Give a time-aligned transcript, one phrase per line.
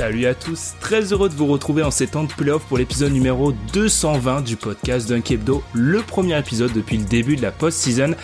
[0.00, 3.12] Salut à tous, très heureux de vous retrouver en ces temps de playoff pour l'épisode
[3.12, 8.14] numéro 220 du podcast Dunk Hebdo, le premier épisode depuis le début de la post-season.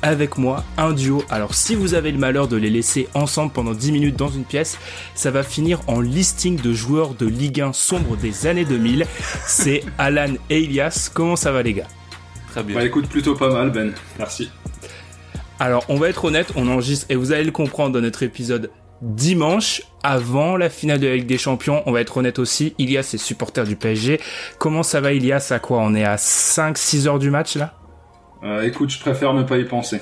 [0.00, 1.22] Avec moi, un duo.
[1.28, 4.44] Alors si vous avez le malheur de les laisser ensemble pendant 10 minutes dans une
[4.44, 4.78] pièce,
[5.14, 9.04] ça va finir en listing de joueurs de Ligue 1 sombre des années 2000.
[9.44, 11.10] C'est Alan et Elias.
[11.12, 11.88] Comment ça va les gars?
[12.52, 12.76] Très bien.
[12.76, 14.50] Bah écoute, plutôt pas mal Ben, merci.
[15.60, 18.70] Alors on va être honnête, on enregistre et vous allez le comprendre dans notre épisode
[19.02, 21.82] dimanche avant la finale de la Ligue des Champions.
[21.86, 24.20] On va être honnête aussi, Ilias est supporter du PSG.
[24.58, 25.48] Comment ça va Ilias?
[25.50, 25.78] À quoi?
[25.78, 27.74] On est à 5-6 heures du match là?
[28.42, 30.00] Euh, Écoute, je préfère ne pas y penser.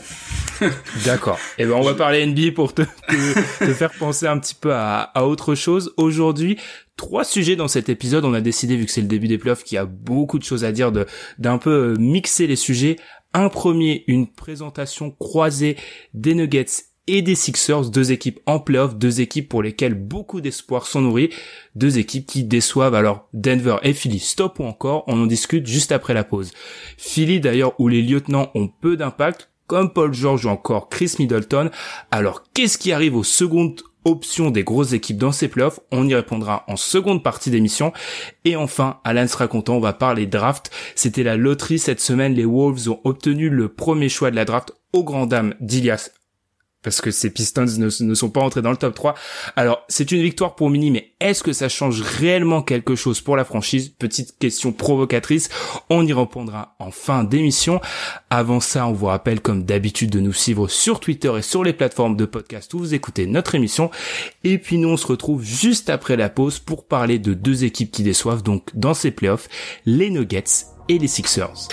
[1.04, 1.38] D'accord.
[1.56, 4.74] Et eh ben on va parler NBA pour te, te, faire penser un petit peu
[4.74, 5.94] à, à autre chose.
[5.96, 6.58] Aujourd'hui,
[6.96, 8.24] trois sujets dans cet épisode.
[8.24, 10.44] On a décidé, vu que c'est le début des playoffs, qu'il y a beaucoup de
[10.44, 11.06] choses à dire, de
[11.38, 12.96] d'un peu mixer les sujets.
[13.32, 15.76] Un premier, une présentation croisée
[16.12, 16.66] des Nuggets
[17.06, 21.30] et des Sixers, deux équipes en playoff, deux équipes pour lesquelles beaucoup d'espoir sont nourris,
[21.74, 25.92] deux équipes qui déçoivent alors Denver et Philly, stop ou encore, on en discute juste
[25.92, 26.52] après la pause.
[26.96, 31.70] Philly d'ailleurs où les lieutenants ont peu d'impact, comme Paul George ou encore Chris Middleton,
[32.10, 35.80] alors qu'est-ce qui arrive aux secondes options des grosses équipes dans ces playoffs?
[35.90, 37.92] On y répondra en seconde partie d'émission.
[38.44, 40.70] Et enfin, Alan sera content, on va parler draft.
[40.94, 44.72] C'était la loterie cette semaine, les Wolves ont obtenu le premier choix de la draft
[44.92, 46.10] au grand dam d'Ilias
[46.84, 49.14] parce que ces Pistons ne, sont pas entrés dans le top 3.
[49.56, 53.36] Alors, c'est une victoire pour Mini, mais est-ce que ça change réellement quelque chose pour
[53.36, 53.88] la franchise?
[53.88, 55.48] Petite question provocatrice,
[55.88, 57.80] on y répondra en fin d'émission.
[58.30, 61.72] Avant ça, on vous rappelle comme d'habitude de nous suivre sur Twitter et sur les
[61.72, 63.90] plateformes de podcast où vous écoutez notre émission.
[64.44, 67.90] Et puis nous, on se retrouve juste après la pause pour parler de deux équipes
[67.90, 69.48] qui déçoivent donc dans ces playoffs,
[69.86, 71.68] les Nuggets et les Sixers.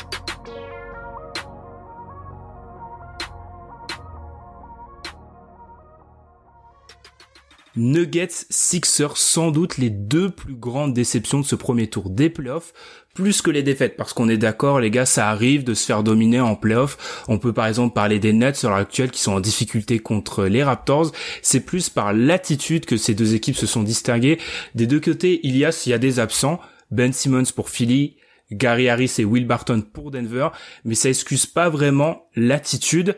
[7.76, 12.74] Nuggets, Sixers, sans doute les deux plus grandes déceptions de ce premier tour des playoffs,
[13.14, 16.04] plus que les défaites, parce qu'on est d'accord, les gars, ça arrive de se faire
[16.04, 17.24] dominer en playoffs.
[17.28, 20.46] On peut par exemple parler des Nets à l'heure actuelle qui sont en difficulté contre
[20.46, 21.12] les Raptors.
[21.42, 24.40] C'est plus par l'attitude que ces deux équipes se sont distinguées.
[24.76, 28.18] Des deux côtés, il y a, s'il y a des absents, Ben Simmons pour Philly,
[28.52, 30.50] Gary Harris et Will Barton pour Denver,
[30.84, 33.16] mais ça excuse pas vraiment l'attitude.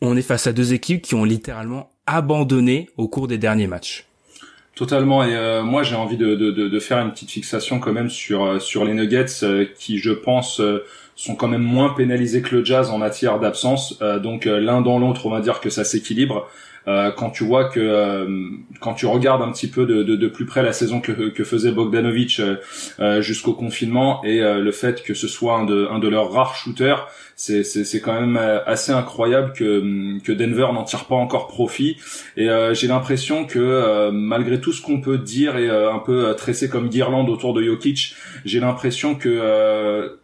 [0.00, 4.06] On est face à deux équipes qui ont littéralement abandonné au cours des derniers matchs.
[4.74, 5.22] Totalement.
[5.22, 8.84] Et euh, moi, j'ai envie de, faire une petite fixation quand même sur euh, sur
[8.84, 10.60] les Nuggets, euh, qui, je pense,
[11.14, 14.00] sont quand même moins pénalisés que le Jazz en matière d'absence.
[14.20, 16.48] donc l'un dans l'autre, on va dire que ça s'équilibre.
[16.86, 18.26] Euh, quand tu vois que euh,
[18.80, 21.44] quand tu regardes un petit peu de, de, de, plus près la saison que, que
[21.44, 22.40] faisait Bogdanovic
[23.00, 26.56] euh, jusqu'au confinement et le fait que ce soit un de, un de leurs rares
[26.56, 28.36] shooters, c'est, c'est, c'est quand même
[28.66, 31.96] assez incroyable que, que Denver n'en tire pas encore profit.
[32.36, 36.88] Et j'ai l'impression que malgré tout ce qu'on peut dire et un peu tressé comme
[36.88, 38.14] guirlande autour de Jokic,
[38.44, 40.18] j'ai l'impression que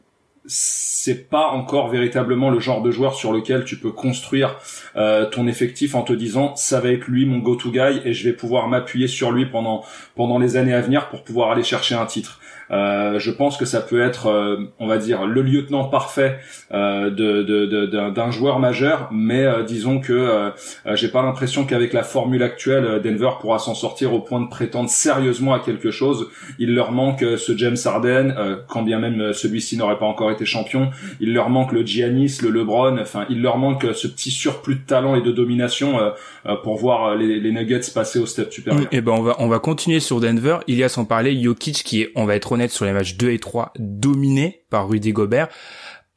[0.46, 4.56] c'est pas encore véritablement le genre de joueur sur lequel tu peux construire
[4.96, 8.28] euh, ton effectif en te disant ça va être lui mon go-to guy et je
[8.28, 9.84] vais pouvoir m'appuyer sur lui pendant
[10.14, 12.40] pendant les années à venir pour pouvoir aller chercher un titre.
[12.70, 16.38] Euh, je pense que ça peut être, euh, on va dire, le lieutenant parfait
[16.72, 17.10] euh,
[18.10, 20.52] d'un joueur majeur, mais disons que
[20.94, 24.88] j'ai pas l'impression qu'avec la formule actuelle, Denver pourra s'en sortir au point de prétendre
[24.88, 26.28] sérieusement à quelque chose.
[26.58, 28.34] Il leur manque ce James Harden,
[28.68, 30.90] quand bien même celui-ci n'aurait pas encore été champion.
[31.20, 32.98] Il leur manque le Giannis, le LeBron.
[32.98, 35.98] Enfin, il leur manque ce petit surplus de talent et de domination
[36.62, 38.82] pour voir les, Nuggets passer au step supérieur.
[38.84, 40.58] Et eh ben on va on va continuer sur Denver.
[40.66, 43.30] Il y a sans parler Jokic qui est, on va être sur les matchs 2
[43.30, 45.48] et 3 dominés par Rudy Gobert.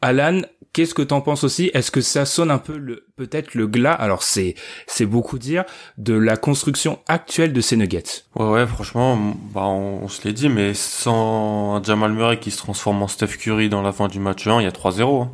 [0.02, 0.42] Alan,
[0.74, 1.70] qu'est-ce que t'en penses aussi?
[1.74, 3.94] Est-ce que ça sonne un peu le peut-être le glas?
[3.94, 4.56] Alors c'est
[4.88, 5.64] c'est beaucoup dire
[5.98, 8.24] de la construction actuelle de ces Nuggets.
[8.36, 9.16] Ouais ouais, franchement,
[9.54, 13.70] bah on, se l'est dit, mais sans Jamal Murray qui se transforme en Steph Curry
[13.70, 15.24] dans la fin du match 1, il y a 3-0.
[15.24, 15.31] Hein.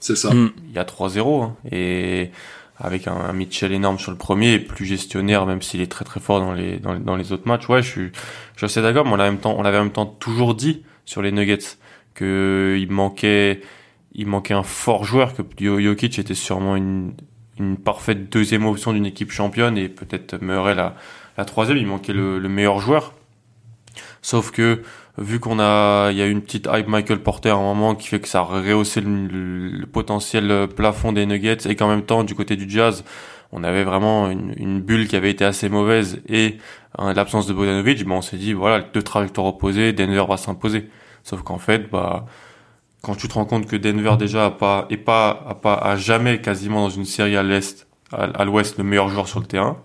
[0.00, 0.32] C'est ça.
[0.34, 0.52] Mm.
[0.68, 1.56] Il y a 3-0 hein.
[1.70, 2.30] et
[2.78, 6.20] avec un, Mitchell énorme sur le premier et plus gestionnaire même s'il est très très
[6.20, 7.68] fort dans les dans, dans les autres matchs.
[7.68, 8.10] Ouais, je suis
[8.54, 10.06] je suis assez d'accord, mais on l'avait en même temps on l'avait en même temps
[10.06, 11.78] toujours dit sur les Nuggets
[12.14, 13.60] que il manquait
[14.16, 17.14] il manquait un fort joueur que Jokic était sûrement une
[17.58, 20.94] une parfaite deuxième option d'une équipe championne et peut-être Murray la
[21.38, 23.12] la troisième, il manquait le, le meilleur joueur.
[24.22, 24.82] Sauf que
[25.18, 28.08] vu qu'on a, il y a une petite hype Michael Porter à un moment qui
[28.08, 32.34] fait que ça a rehaussé le, potentiel plafond des Nuggets et qu'en même temps du
[32.34, 33.04] côté du Jazz,
[33.52, 36.58] on avait vraiment une, bulle qui avait été assez mauvaise et
[36.98, 40.90] l'absence de Bogdanovic, ben on s'est dit voilà deux trajectoires opposées, Denver va s'imposer.
[41.22, 42.26] Sauf qu'en fait, bah
[43.02, 45.96] quand tu te rends compte que Denver déjà a pas est pas a pas a
[45.96, 49.82] jamais quasiment dans une série à l'est à l'ouest le meilleur joueur sur le terrain,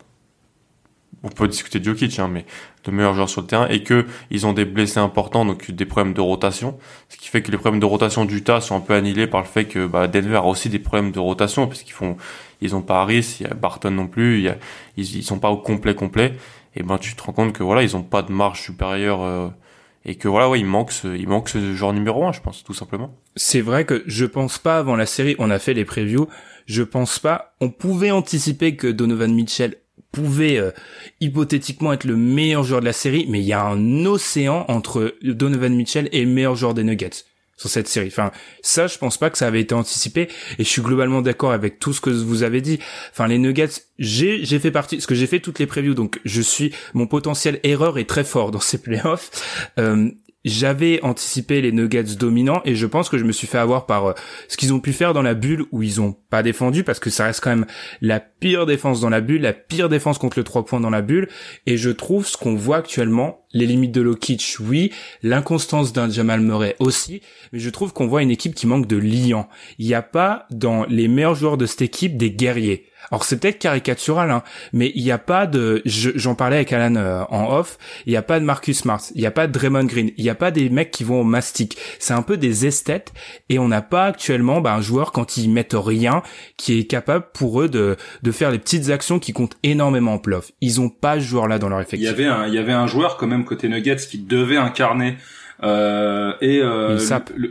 [1.23, 2.45] on peut discuter de Jokic, hein, mais
[2.85, 5.85] le meilleur joueur sur le terrain, et que ils ont des blessés importants, donc des
[5.85, 6.77] problèmes de rotation,
[7.09, 9.47] ce qui fait que les problèmes de rotation d'Utah sont un peu annihilés par le
[9.47, 12.17] fait que bah, Denver a aussi des problèmes de rotation, parce qu'ils font,
[12.61, 14.57] ils ont pas Harris, il y a Barton non plus, il y a,
[14.97, 16.35] ils, ils sont pas au complet complet,
[16.75, 19.21] et ben tu te rends compte que voilà, ils ont pas de marge supérieure.
[19.21, 19.49] Euh,
[20.05, 22.63] et que voilà ouais il manque ce, il manque ce genre numéro un je pense
[22.63, 23.15] tout simplement.
[23.35, 26.27] C'est vrai que je pense pas avant la série on a fait les previews
[26.65, 29.75] je pense pas on pouvait anticiper que Donovan Mitchell
[30.11, 30.71] pouvait euh,
[31.19, 35.15] hypothétiquement être le meilleur joueur de la série, mais il y a un océan entre
[35.23, 37.25] Donovan Mitchell et le meilleur joueur des Nuggets
[37.61, 38.07] sur cette série.
[38.07, 38.31] Enfin,
[38.63, 41.77] ça, je pense pas que ça avait été anticipé, et je suis globalement d'accord avec
[41.77, 42.79] tout ce que vous avez dit.
[43.11, 43.69] Enfin, les Nuggets,
[43.99, 47.05] j'ai j'ai fait partie, parce que j'ai fait toutes les previews, donc je suis mon
[47.05, 49.29] potentiel erreur est très fort dans ces playoffs.
[49.77, 50.09] Euh,
[50.45, 54.05] j'avais anticipé les Nuggets dominants et je pense que je me suis fait avoir par
[54.05, 54.13] euh,
[54.47, 57.09] ce qu'ils ont pu faire dans la bulle où ils ont pas défendu parce que
[57.09, 57.65] ça reste quand même
[58.01, 61.01] la pire défense dans la bulle, la pire défense contre le 3 points dans la
[61.01, 61.27] bulle
[61.67, 64.91] et je trouve ce qu'on voit actuellement, les limites de Lokic oui,
[65.23, 67.21] l'inconstance d'un Jamal Murray aussi,
[67.51, 69.49] mais je trouve qu'on voit une équipe qui manque de liant.
[69.77, 72.85] Il n'y a pas dans les meilleurs joueurs de cette équipe des guerriers.
[73.09, 74.43] Alors c'est peut-être caricatural, hein,
[74.73, 78.17] mais il n'y a pas de, j'en parlais avec Alan euh, en off, il n'y
[78.17, 80.35] a pas de Marcus Smart, il n'y a pas de Draymond Green, il n'y a
[80.35, 81.77] pas des mecs qui vont au mastic.
[81.99, 83.11] C'est un peu des esthètes
[83.49, 86.21] et on n'a pas actuellement bah, un joueur quand ils mettent rien
[86.57, 90.17] qui est capable pour eux de, de faire les petites actions qui comptent énormément en
[90.19, 90.51] playoff.
[90.61, 91.99] Ils ont pas ce joueur là dans leur effectif.
[91.99, 94.57] Il y avait un, il y avait un joueur quand même côté Nuggets qui devait
[94.57, 95.17] incarner
[95.63, 96.97] euh, et euh,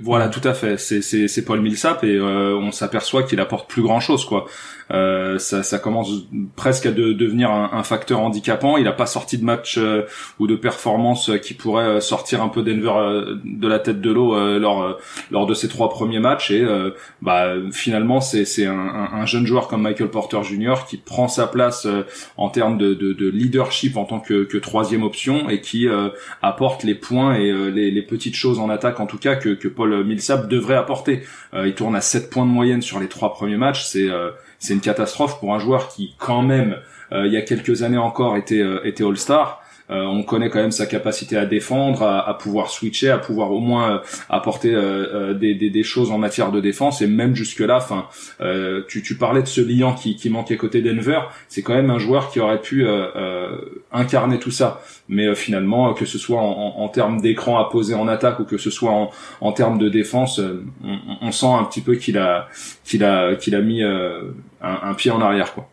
[0.02, 0.78] voilà, tout à fait.
[0.78, 4.46] C'est c'est Paul Millsap et euh, on s'aperçoit qu'il apporte plus grand chose quoi.
[4.90, 6.10] Euh, ça, ça commence
[6.56, 8.76] presque à de, devenir un, un, facteur handicapant.
[8.76, 10.02] Il a pas sorti de match euh,
[10.40, 14.98] ou de performance qui pourrait sortir un peu Denver de la tête de l'eau lors
[15.30, 16.66] lors de ses trois premiers matchs et
[17.22, 18.78] bah finalement c'est c'est un,
[19.12, 20.86] un, jeune joueur comme Michael Porter Jr.
[20.88, 21.86] qui prend sa place
[22.36, 25.86] en termes de, de, de, leadership en tant que, que troisième option et qui
[26.42, 30.04] apporte les points et les petites choses en attaque en tout cas que, que Paul
[30.04, 31.22] Millsap devrait apporter.
[31.54, 34.30] Euh, il tourne à 7 points de moyenne sur les trois premiers matchs, c'est euh,
[34.58, 36.76] c'est une catastrophe pour un joueur qui quand même
[37.12, 39.59] euh, il y a quelques années encore était était All-Star.
[39.90, 43.58] Euh, on connaît quand même sa capacité à défendre, à, pouvoir switcher, à pouvoir au
[43.58, 43.98] moins euh,
[44.28, 47.02] apporter euh, des, choses en matière de défense.
[47.02, 48.06] Et même jusque là, enfin,
[48.88, 51.20] tu, tu parlais de ce liant qui, qui manquait côté Denver.
[51.48, 52.86] C'est quand même un joueur qui aurait pu
[53.92, 54.82] incarner tout ça.
[55.08, 58.70] Mais finalement, que ce soit en, termes d'écran à poser en attaque ou que ce
[58.70, 59.10] soit
[59.40, 60.40] en, termes de défense,
[60.84, 62.48] on, on, sent un petit peu qu'il a
[62.84, 65.68] qu'il a qu'il a mis un, un pied en arrière, quoi.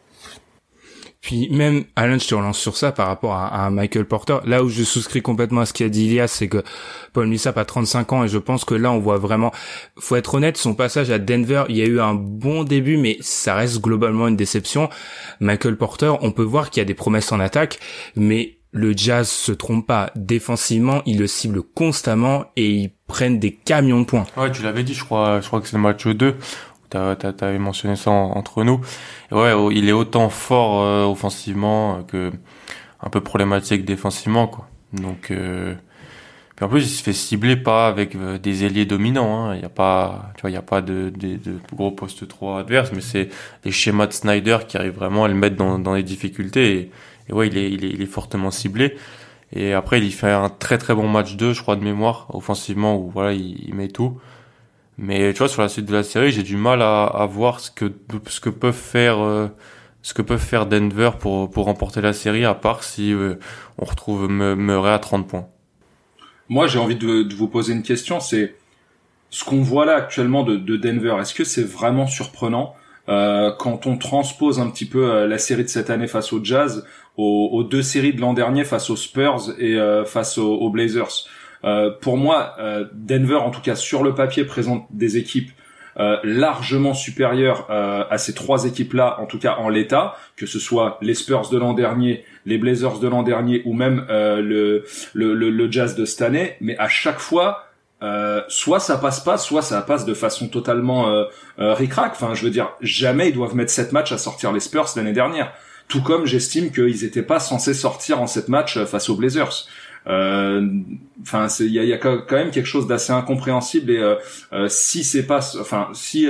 [1.27, 4.37] Puis même, Alan, je te relance sur ça par rapport à, Michael Porter.
[4.45, 6.63] Là où je souscris complètement à ce qu'a dit Ilias, c'est que
[7.11, 9.51] Paul Millsap a 35 ans et je pense que là, on voit vraiment,
[9.99, 13.17] faut être honnête, son passage à Denver, il y a eu un bon début, mais
[13.19, 14.87] ça reste globalement une déception.
[15.41, 17.79] Michael Porter, on peut voir qu'il y a des promesses en attaque,
[18.15, 20.11] mais le Jazz se trompe pas.
[20.15, 24.25] Défensivement, il le cible constamment et ils prennent des camions de points.
[24.37, 26.35] Ouais, tu l'avais dit, je crois, je crois que c'est le match 2
[26.89, 28.79] T'avais mentionné ça entre nous.
[29.31, 32.31] ouais, il est autant fort euh, offensivement que
[33.01, 34.67] un peu problématique défensivement, quoi.
[34.93, 35.75] Donc, euh,
[36.55, 39.49] puis en plus, il se fait cibler pas avec euh, des ailiers dominants.
[39.49, 39.55] Hein.
[39.55, 41.39] Il y a pas, tu vois, il y a pas de, de,
[41.73, 43.29] gros poste 3 adverses, mais c'est
[43.63, 46.91] des schémas de Snyder qui arrivent vraiment à le mettre dans, dans les difficultés.
[47.29, 48.97] Et, ouais, il est, il est, il est fortement ciblé.
[49.53, 52.97] Et après, il fait un très très bon match 2, je crois, de mémoire, offensivement,
[52.97, 54.19] où voilà, il, il met tout.
[54.97, 57.59] Mais tu vois, sur la suite de la série, j'ai du mal à, à, voir
[57.59, 57.91] ce que
[58.27, 59.47] ce que peuvent faire euh,
[60.01, 63.35] ce que peuvent faire Denver pour pour remporter la série, à part si euh,
[63.77, 65.47] on retrouve Murray à 30 points.
[66.49, 68.19] Moi, j'ai envie de, de, vous poser une question.
[68.19, 68.55] C'est
[69.29, 71.17] ce qu'on voit là actuellement de, de Denver.
[71.19, 72.73] Est-ce que c'est vraiment surprenant
[73.09, 76.43] euh, quand on transpose un petit peu euh, la série de cette année face au
[76.43, 76.85] Jazz
[77.17, 81.27] aux, aux deux séries de l'an dernier face aux Spurs et face aux, aux Blazers?
[81.63, 85.51] Euh, pour moi, euh, Denver, en tout cas sur le papier, présente des équipes
[86.23, 91.15] largement supérieur à ces trois équipes-là, en tout cas en l'état, que ce soit les
[91.15, 94.85] Spurs de l'an dernier, les Blazers de l'an dernier ou même le,
[95.15, 96.55] le, le, Jazz de cette année.
[96.61, 97.67] Mais à chaque fois,
[98.03, 101.25] euh, soit ça passe pas, soit ça passe de façon totalement euh,
[101.59, 102.11] euh ric-rac.
[102.11, 105.13] Enfin, je veux dire, jamais ils doivent mettre sept matchs à sortir les Spurs l'année
[105.13, 105.51] dernière.
[105.87, 109.67] Tout comme j'estime qu'ils étaient pas censés sortir en sept matchs face aux Blazers.
[110.07, 110.65] Euh,
[111.21, 114.15] enfin, il y a, y a, quand même quelque chose d'assez incompréhensible et euh,
[114.53, 116.27] euh, si c'est pas, enfin, si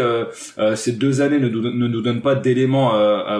[0.76, 2.92] ces deux années ne, ne nous donnent pas d'éléments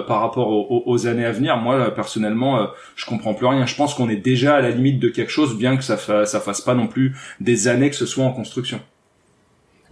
[0.06, 3.66] par rapport aux, aux, années à venir, moi personnellement, je comprends plus rien.
[3.66, 6.40] Je pense qu'on est déjà à la limite de quelque chose, bien que ça, ça
[6.40, 8.80] fasse pas non plus des années que ce soit en construction.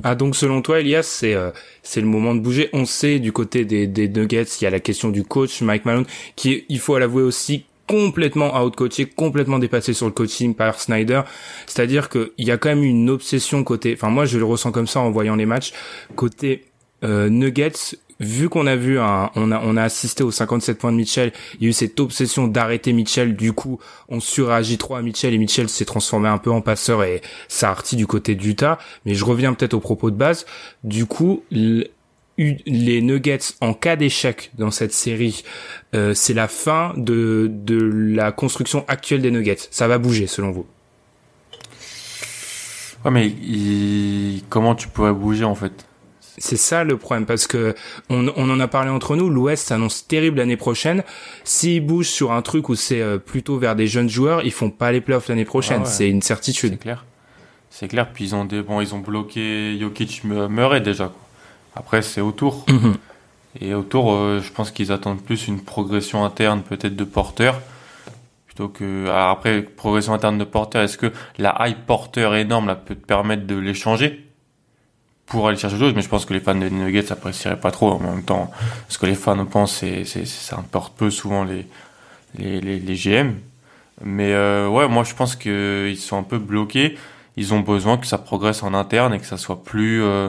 [0.05, 1.35] Ah donc selon toi Elias c'est
[1.83, 2.69] c'est le moment de bouger.
[2.73, 5.87] On sait du côté des, des Nuggets il y a la question du coach Mike
[5.87, 6.05] Malone
[6.37, 11.23] qui il faut l'avouer aussi complètement outcoaché, complètement dépassé sur le coaching par Snyder.
[11.67, 14.87] C'est-à-dire qu'il y a quand même une obsession côté, enfin moi je le ressens comme
[14.87, 15.73] ça en voyant les matchs,
[16.15, 16.65] côté
[17.05, 20.93] euh, Nuggets, vu qu'on a vu un, on a on a assisté aux 57 points
[20.93, 23.79] de Mitchell, il y a eu cette obsession d'arrêter Mitchell, du coup
[24.09, 27.69] on suragit trop à Mitchell et Mitchell s'est transformé un peu en passeur et ça
[27.69, 28.79] a arti du côté d'Utah.
[29.05, 30.47] Mais je reviens peut-être au propos de base.
[30.85, 31.43] Du coup,
[32.39, 35.43] les Nuggets en cas d'échec dans cette série,
[35.95, 37.79] euh, c'est la fin de, de
[38.15, 39.69] la construction actuelle des Nuggets.
[39.71, 40.67] Ça va bouger selon vous?
[43.05, 43.33] Ouais, mais
[44.49, 45.87] comment tu pourrais bouger en fait?
[46.39, 47.75] C'est ça le problème parce que
[48.11, 49.31] on, on en a parlé entre nous.
[49.31, 51.03] L'Ouest s'annonce terrible l'année prochaine.
[51.45, 54.69] S'ils bougent sur un truc où c'est euh, plutôt vers des jeunes joueurs, ils font
[54.69, 55.83] pas les playoffs l'année prochaine.
[55.85, 56.73] Ah c'est une certitude.
[56.73, 57.07] C'est clair.
[57.71, 58.13] C'est clair.
[58.13, 61.05] Puis ils ont des bon, ils ont bloqué Jokic Murray déjà.
[61.05, 61.26] Quoi.
[61.77, 62.65] Après, c'est autour.
[62.69, 62.97] Mhm.
[63.61, 67.61] Et autour, euh, je pense qu'ils attendent plus une progression interne, peut-être de porteur,
[68.47, 69.09] plutôt que.
[69.09, 73.47] après, progression interne de porteur, est-ce que la high porteur énorme là, peut te permettre
[73.47, 74.27] de l'échanger
[75.27, 75.95] pour aller chercher autre chose?
[75.95, 78.51] Mais je pense que les fans des Nuggets apprécieraient pas trop en même temps.
[78.89, 81.67] Ce que les fans pensent, c'est, c'est, ça importe peu souvent les,
[82.39, 83.35] les, les, les GM.
[84.05, 86.99] Mais euh, ouais, moi je pense qu'ils sont un peu bloqués.
[87.39, 90.03] Ils ont besoin que ça progresse en interne et que ça soit plus.
[90.03, 90.29] Euh,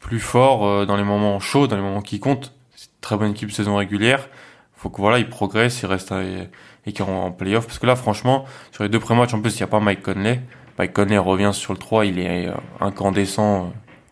[0.00, 2.52] plus fort euh, dans les moments chauds, dans les moments qui comptent.
[2.74, 4.28] C'est une très bonne équipe saison régulière.
[4.74, 6.14] Faut que voilà, ils progressent, ils restent
[6.86, 7.66] et qu'ils en playoff.
[7.66, 9.80] Parce que là, franchement, sur les deux premiers matchs, en plus, il n'y a pas
[9.80, 10.40] Mike Conley.
[10.78, 13.66] Mike Conley revient sur le 3, il est euh, incandescent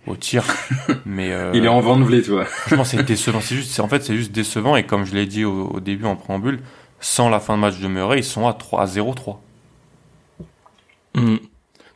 [0.06, 0.44] euh, au tir.
[1.06, 2.44] mais il est en de tu vois.
[2.44, 3.40] franchement, c'est décevant.
[3.40, 4.76] C'est juste, en fait, c'est juste décevant.
[4.76, 6.60] Et comme je l'ai dit au, début en préambule,
[7.00, 9.36] sans la fin de match de Murray, ils sont à 3 à 0-3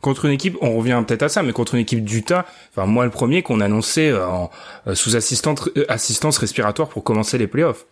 [0.03, 3.05] contre une équipe, on revient peut-être à ça, mais contre une équipe d'Utah, enfin moi
[3.05, 4.51] le premier qu'on annonçait euh, en,
[4.85, 7.85] euh, sous assistante, euh, assistance respiratoire pour commencer les playoffs.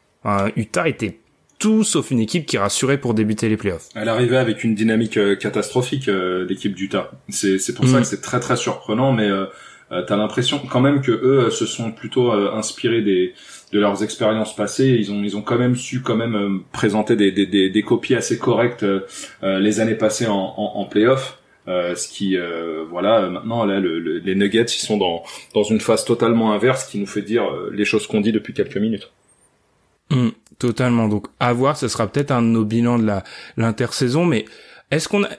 [0.56, 1.18] Utah était
[1.58, 3.88] tout sauf une équipe qui rassurait pour débuter les playoffs.
[3.96, 6.08] Elle arrivait avec une dynamique catastrophique,
[6.48, 7.10] l'équipe d'Utah.
[7.30, 8.02] C'est c'est pour ça mm.
[8.02, 9.28] que c'est très très surprenant, mais
[9.90, 13.34] t'as l'impression quand même que eux se sont plutôt inspirés des
[13.74, 14.96] de leurs expériences passées.
[15.00, 18.14] Ils ont ils ont quand même su quand même présenter des, des, des, des, copies
[18.14, 18.86] assez correctes
[19.42, 21.41] les années passées en, en, en playoffs.
[21.68, 25.80] Euh, ce qui, euh, voilà, maintenant là, le, les Nuggets, ils sont dans dans une
[25.80, 29.12] phase totalement inverse, qui nous fait dire euh, les choses qu'on dit depuis quelques minutes.
[30.10, 31.08] Mmh, totalement.
[31.08, 33.24] Donc, à voir, ce sera peut-être un de nos bilans de la
[33.58, 34.46] l'intersaison, mais
[34.90, 35.30] est-ce qu'on a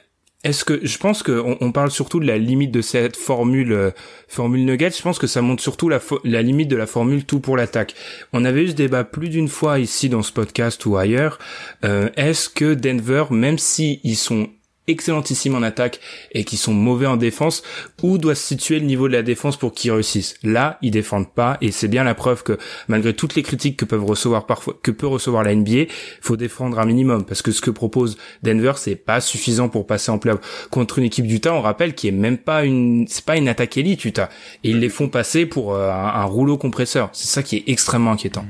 [0.45, 3.93] est-ce que je pense que on, parle surtout de la limite de cette formule
[4.27, 4.91] formule Nuggets.
[4.91, 7.95] Je pense que ça montre surtout la, la limite de la formule tout pour l'attaque.
[8.33, 11.39] On avait eu ce débat plus d'une fois ici dans ce podcast ou ailleurs.
[11.85, 14.51] Est-ce que Denver, même si ils sont
[14.89, 16.01] excellentissimes en attaque
[16.33, 17.63] et qui sont mauvais en défense,
[18.03, 20.37] où doit se situer le niveau de la défense pour qu'ils réussissent?
[20.43, 22.59] Là, ils défendent pas et c'est bien la preuve que
[22.89, 25.85] malgré toutes les critiques que peuvent recevoir parfois, que peut recevoir la NBA,
[26.21, 30.11] faut défendre un minimum parce que ce que propose Denver, c'est pas suffisant pour passer
[30.11, 31.55] en playoff contre une équipe d'Utah.
[31.55, 34.29] On rappelle qui est même pas une, c'est pas une attaque élite Utah
[34.65, 37.11] et ils les font passer pour euh, un, rouleau compresseur.
[37.13, 38.45] C'est ça qui est extrêmement inquiétant.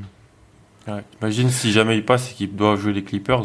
[1.21, 3.45] Imagine si jamais ils passent et qu'ils doivent jouer les Clippers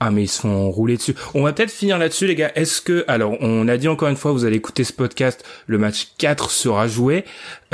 [0.00, 1.14] ah mais ils se font rouler dessus.
[1.34, 2.50] On va peut-être finir là-dessus les gars.
[2.54, 5.76] Est-ce que alors on a dit encore une fois vous allez écouter ce podcast, le
[5.76, 7.24] match 4 sera joué.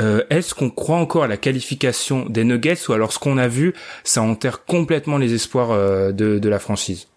[0.01, 3.47] Euh, est-ce qu'on croit encore à la qualification des Nuggets ou alors ce qu'on a
[3.47, 7.07] vu ça enterre complètement les espoirs euh, de, de la franchise?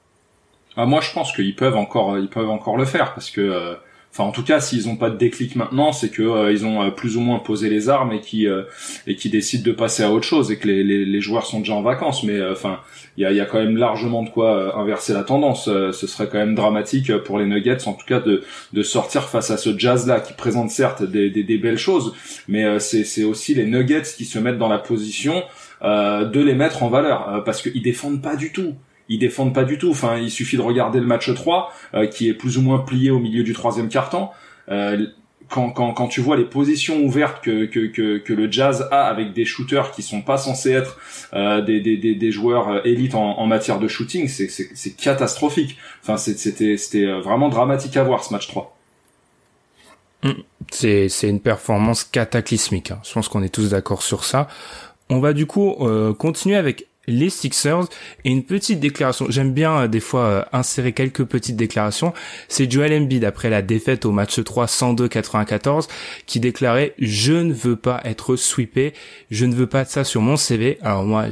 [0.76, 3.74] Ah, moi je pense qu'ils peuvent encore ils peuvent encore le faire parce que euh,
[4.12, 6.82] Enfin, en tout cas, s'ils n'ont pas de déclic maintenant, c'est que euh, ils ont
[6.82, 8.62] euh, plus ou moins posé les armes et qui euh,
[9.06, 11.82] et qui décident de passer à autre chose et que les, joueurs sont déjà en
[11.82, 12.24] vacances.
[12.24, 12.80] Mais enfin,
[13.16, 15.66] il y a, y a quand même largement de quoi inverser la tendance.
[15.66, 19.50] ce serait quand même dramatique pour les Nuggets, en tout cas, de de sortir face
[19.52, 22.14] à ce Jazz là qui présente certes des, des, des belles choses,
[22.48, 25.44] mais c'est c'est aussi les Nuggets qui se mettent dans la position
[25.82, 28.74] de les mettre en valeur parce qu'ils défendent pas du tout
[29.10, 29.90] ils défendent pas du tout.
[29.90, 33.10] Enfin, il suffit de regarder le match 3, euh, qui est plus ou moins plié
[33.10, 34.32] au milieu du troisième quart-temps.
[34.70, 35.06] Euh,
[35.50, 39.02] quand, quand, quand tu vois les positions ouvertes que, que, que, que, le Jazz a
[39.02, 40.98] avec des shooters qui sont pas censés être
[41.34, 45.76] euh, des, des, des, des, joueurs euh, élites en, en matière de shooting, c'est catastrophique.
[46.02, 48.76] Enfin, c'était euh, vraiment dramatique à voir ce match 3.
[50.22, 50.30] Mm.
[50.70, 52.92] C'est une performance cataclysmique.
[52.92, 53.00] Hein.
[53.02, 54.46] Je pense qu'on est tous d'accord sur ça.
[55.08, 57.84] On va du coup euh, continuer avec les Sixers
[58.24, 59.26] et une petite déclaration.
[59.28, 62.12] J'aime bien euh, des fois euh, insérer quelques petites déclarations.
[62.48, 65.88] C'est Joel Embiid après la défaite au match 3 102-94
[66.26, 68.94] qui déclarait "Je ne veux pas être sweepé,
[69.30, 71.26] je ne veux pas de ça sur mon CV." Alors moi,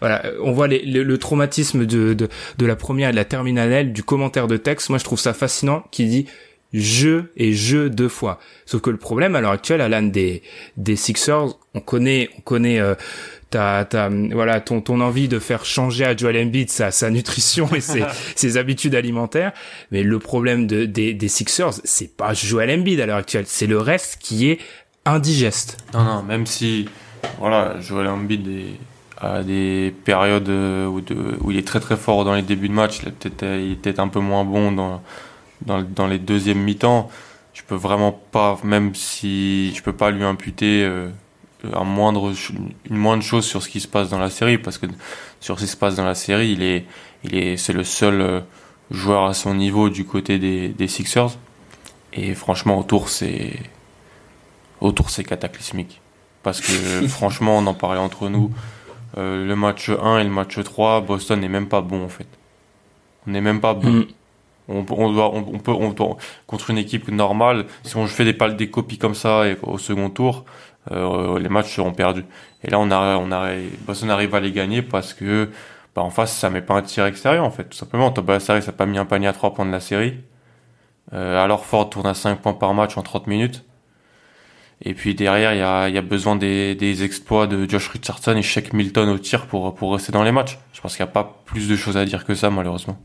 [0.00, 3.92] voilà, on voit les, le, traumatisme de, de de la première et de la terminale
[3.92, 4.88] du commentaire de texte.
[4.88, 6.26] Moi, je trouve ça fascinant qui dit
[6.74, 8.40] je et je deux fois.
[8.66, 10.42] Sauf que le problème à l'heure actuelle, Alan des
[10.76, 12.96] des Sixers, on connaît on connaît euh,
[13.50, 13.86] ta,
[14.32, 18.02] voilà ton ton envie de faire changer à Joel Embiid sa sa nutrition et ses
[18.36, 19.52] ses habitudes alimentaires,
[19.90, 23.66] mais le problème de des des Sixers, c'est pas Joel Embiid à l'heure actuelle, c'est
[23.66, 24.58] le reste qui est
[25.04, 25.78] indigeste.
[25.92, 26.88] Non non, même si
[27.38, 28.48] voilà, Joel Embiid
[29.18, 32.74] a des périodes où, de, où il est très très fort dans les débuts de
[32.74, 35.02] match, il est peut-être il est peut-être un peu moins bon dans
[35.62, 37.10] dans, dans les deuxièmes mi-temps.
[37.52, 41.08] Je peux vraiment pas, même si je peux pas lui imputer euh,
[41.72, 42.32] un moindre,
[42.90, 44.86] une moindre chose sur ce qui se passe dans la série, parce que
[45.40, 46.86] sur ce qui se passe dans la série, il est,
[47.24, 48.40] il est, c'est le seul euh,
[48.90, 51.36] joueur à son niveau du côté des, des Sixers.
[52.12, 53.52] Et franchement, autour, c'est,
[54.80, 56.00] autour, c'est cataclysmique.
[56.42, 58.50] Parce que franchement, on en parlait entre nous.
[59.16, 62.26] Euh, le match 1 et le match 3, Boston n'est même pas bon en fait.
[63.26, 63.90] On n'est même pas bon.
[63.90, 64.06] Mm.
[64.66, 65.94] On, on, doit, on, peut, on
[66.46, 70.08] contre une équipe normale, si on fait des, des copies comme ça et, au second
[70.08, 70.46] tour,
[70.92, 72.24] euh, les matchs seront perdus.
[72.62, 73.52] Et là, on a, on a,
[73.86, 75.50] Boston arrive à les gagner parce que,
[75.94, 77.64] bah, en face, ça met pas un tir extérieur, en fait.
[77.64, 80.20] Tout simplement, Tobias Harris n'a pas mis un panier à 3 points de la série.
[81.12, 83.64] Euh, alors Ford tourne à 5 points par match en 30 minutes.
[84.82, 88.36] Et puis derrière, il y a, y a besoin des, des exploits de Josh Richardson
[88.36, 90.58] et Shaq Milton au tir pour, pour rester dans les matchs.
[90.72, 92.98] Je pense qu'il n'y a pas plus de choses à dire que ça, malheureusement.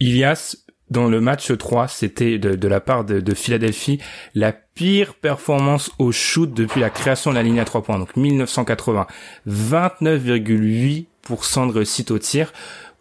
[0.00, 0.56] Ilias,
[0.90, 4.00] dans le match 3, c'était de, la part de, Philadelphie
[4.34, 8.16] la pire performance au shoot depuis la création de la ligne à 3 points, donc
[8.16, 9.06] 1980.
[9.48, 12.52] 29,8% de réussite au tir.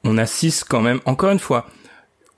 [0.03, 1.67] On assiste quand même, encore une fois,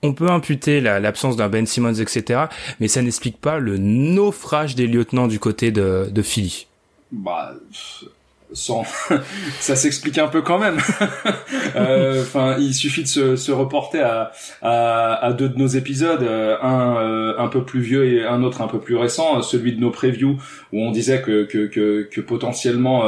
[0.02, 2.44] on peut imputer l'absence d'un Ben Simmons, etc.,
[2.80, 6.66] mais ça n'explique pas le naufrage des lieutenants du côté de, de Philly.
[7.12, 7.54] Bah,
[8.52, 8.84] sans
[9.60, 10.78] ça s'explique un peu quand même.
[11.74, 14.32] Euh, enfin, il suffit de se, se reporter à,
[14.62, 18.42] à, à, deux de nos épisodes, euh, un euh, un peu plus vieux et un
[18.42, 20.38] autre un peu plus récent, celui de nos previews
[20.72, 23.04] où on disait que que que, que potentiellement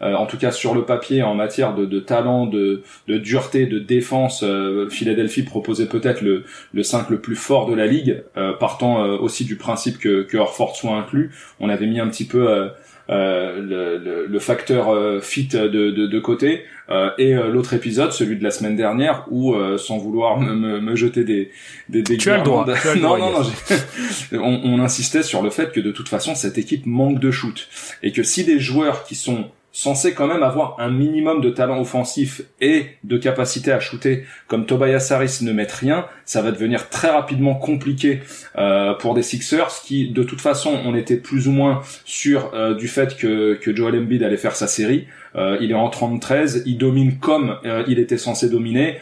[0.00, 3.78] en tout cas sur le papier, en matière de, de talent, de, de, dureté, de
[3.78, 4.44] défense,
[4.90, 8.22] Philadelphie proposait peut-être le, le 5 le plus fort de la ligue,
[8.58, 11.32] partant aussi du principe que, que Horford soit inclus.
[11.60, 12.70] On avait mis un petit peu
[13.10, 18.36] euh, le, le, facteur euh, fit de, de, de côté euh, et l'autre épisode, celui
[18.36, 21.50] de la semaine dernière, où sans vouloir me, me, jeter des
[21.88, 22.66] des, des tu as le droit,
[23.00, 23.46] non, non, non,
[24.32, 27.68] on, on insistait sur le fait que de toute façon cette équipe manque de shoot
[28.02, 31.80] et que si des joueurs qui sont censé quand même avoir un minimum de talent
[31.80, 36.88] offensif et de capacité à shooter, comme Tobias Harris ne met rien, ça va devenir
[36.88, 38.20] très rapidement compliqué
[38.58, 42.74] euh, pour des Sixers qui, de toute façon, on était plus ou moins sûr euh,
[42.74, 45.06] du fait que, que Joel Embiid allait faire sa série.
[45.36, 47.56] Euh, il est en 33, il domine comme
[47.86, 48.98] il était censé dominer,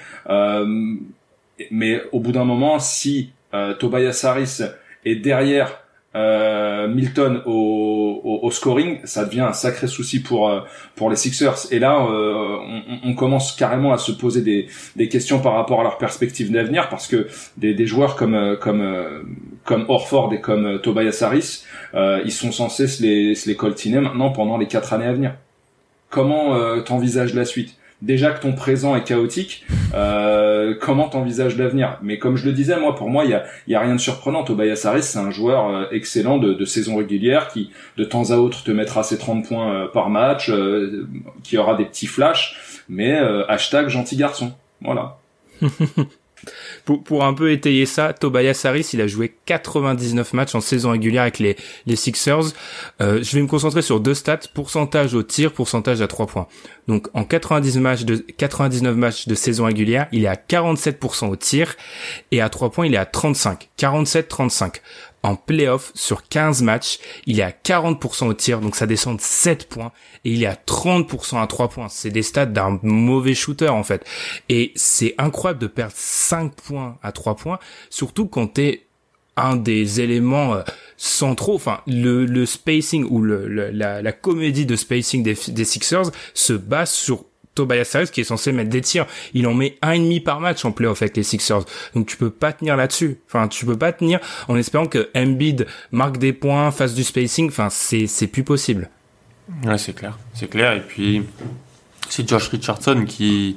[1.70, 3.31] mais au bout d'un moment, si
[3.78, 4.61] Tobias Harris
[5.04, 5.81] est derrière
[6.16, 10.61] euh, Milton au, au, scoring, ça devient un sacré souci pour euh,
[10.94, 11.71] pour les Sixers.
[11.71, 12.57] Et là, euh,
[13.05, 16.51] on, on, commence carrément à se poser des, des questions par rapport à leur perspective
[16.51, 18.83] d'avenir, parce que des, des joueurs comme comme
[19.64, 24.31] comme Orford et comme Tobias Harris, ils sont censés se les se les coltiner maintenant
[24.31, 25.35] pendant les quatre années à venir.
[26.09, 27.77] Comment t'envisages la suite?
[28.02, 31.98] Déjà que ton présent est chaotique, euh, comment t'envisages l'avenir?
[32.02, 34.00] Mais comme je le disais, moi, pour moi, il y a, y a rien de
[34.00, 34.44] surprenant.
[34.44, 38.37] Tobias Harris, c'est un joueur euh, excellent de, de, saison régulière qui, de temps à
[38.37, 41.06] autre, te mettra ses 30 points euh, par match, euh,
[41.42, 44.52] qui aura des petits flashs, mais hashtag gentil garçon.
[44.80, 45.18] Voilà.
[46.85, 51.22] Pour, un peu étayer ça, Tobias Harris, il a joué 99 matchs en saison régulière
[51.22, 52.53] avec les, les Sixers.
[53.01, 56.46] Euh, je vais me concentrer sur deux stats, pourcentage au tir, pourcentage à 3 points.
[56.87, 61.37] Donc en 90 matchs de 99 matchs de saison régulière, il est à 47% au
[61.37, 61.74] tir
[62.31, 64.77] et à 3 points, il est à 35, 47-35
[65.22, 69.22] en playoff sur 15 matchs, il est à 40% au tir, donc ça descend de
[69.22, 69.92] 7 points,
[70.24, 71.88] et il est à 30% à 3 points.
[71.88, 74.04] C'est des stats d'un mauvais shooter, en fait.
[74.48, 77.59] Et c'est incroyable de perdre 5 points à 3 points,
[77.90, 78.85] surtout quand t'es
[79.37, 80.62] un des éléments euh,
[80.96, 86.11] centraux, enfin le, le spacing ou le, la, la, comédie de spacing des, des Sixers
[86.35, 87.24] se base sur
[87.59, 89.07] Tobias Harris qui est censé mettre des tirs.
[89.35, 91.64] Il en met un et demi par match en playoff avec les Sixers.
[91.94, 93.18] Donc tu peux pas tenir là-dessus.
[93.27, 97.49] Enfin, tu peux pas tenir en espérant que Embiid marque des points, fasse du spacing.
[97.49, 98.88] Enfin, c'est, c'est plus possible.
[99.64, 100.18] Ouais, c'est clair.
[100.35, 100.73] C'est clair.
[100.73, 101.23] Et puis,
[102.09, 103.57] c'est Josh Richardson qui,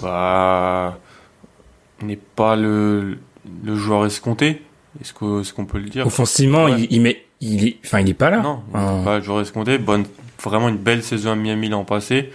[0.00, 0.98] bah,
[2.02, 3.18] n'est pas le,
[3.64, 4.62] le joueur escompté.
[5.00, 6.06] Est-ce qu'on est qu'on peut le dire?
[6.06, 8.40] Offensivement, il, il, met, il est, enfin, il est pas là.
[8.40, 9.76] Non, pas le joueur escompté.
[9.78, 10.04] Bonne,
[10.42, 12.30] vraiment une belle saison à Miami l'an passé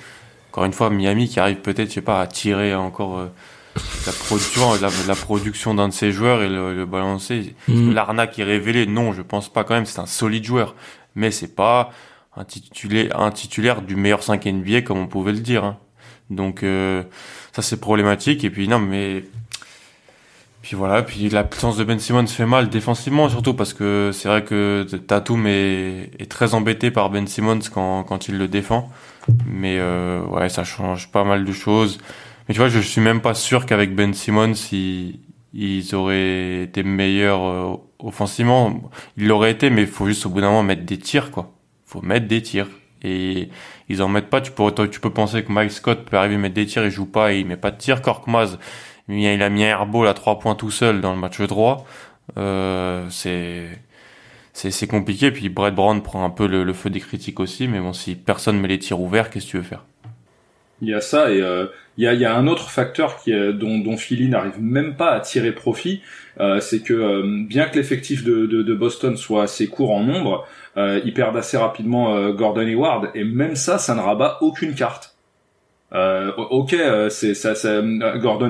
[0.51, 3.27] encore une fois, Miami qui arrive peut-être, je sais pas, à tirer encore euh,
[4.05, 4.71] la production,
[5.07, 7.55] la, production d'un de ses joueurs et le, balancer.
[7.67, 7.93] Mm.
[7.93, 8.87] L'arnaque est révélée.
[8.87, 9.85] Non, je pense pas quand même.
[9.85, 10.75] C'est un solide joueur,
[11.15, 11.91] mais c'est pas
[12.35, 15.63] un titulaire, un titulaire du meilleur 5 NBA comme on pouvait le dire.
[15.63, 15.77] Hein.
[16.29, 17.03] Donc euh,
[17.53, 18.43] ça c'est problématique.
[18.43, 19.25] Et puis non, mais
[20.61, 24.27] puis voilà, puis la puissance de Ben Simmons fait mal défensivement surtout parce que c'est
[24.27, 28.89] vrai que Tatum est, est, très embêté par Ben Simmons quand, quand il le défend.
[29.45, 31.99] Mais euh, ouais, ça change pas mal de choses.
[32.47, 37.43] Mais tu vois, je suis même pas sûr qu'avec Ben Simmons, ils, auraient été meilleurs
[37.43, 38.89] euh, offensivement.
[39.17, 41.51] Ils l'auraient été, mais il faut juste au bout d'un moment mettre des tirs, quoi.
[41.85, 42.67] faut mettre des tirs.
[43.03, 43.49] Et
[43.87, 44.41] ils en mettent pas.
[44.41, 46.91] Tu peux, tu peux penser que Mike Scott peut arriver à mettre des tirs, il
[46.91, 48.01] joue pas et il met pas de tirs.
[48.01, 48.57] Korkmaz,
[49.07, 51.85] il a mis un airball à trois points tout seul dans le match droit.
[52.37, 53.67] Euh, c'est
[54.71, 55.31] c'est compliqué.
[55.31, 57.67] Puis Brett Brown prend un peu le, feu des critiques aussi.
[57.67, 59.85] Mais bon, si personne met les tirs ouverts, qu'est-ce que tu veux faire?
[60.81, 61.65] Il y a ça et euh,
[61.97, 65.51] il, y a, un autre facteur qui dont, dont Philly n'arrive même pas à tirer
[65.51, 66.01] profit.
[66.39, 70.47] Euh, c'est que euh, bien que l'effectif de, de, Boston soit assez court en nombre,
[70.77, 75.08] ils perdent assez rapidement Gordon Hayward et même ça, ça ne rabat aucune carte.
[75.93, 77.81] Euh, ok, euh, c'est ça, ça,
[78.17, 78.49] Gordon,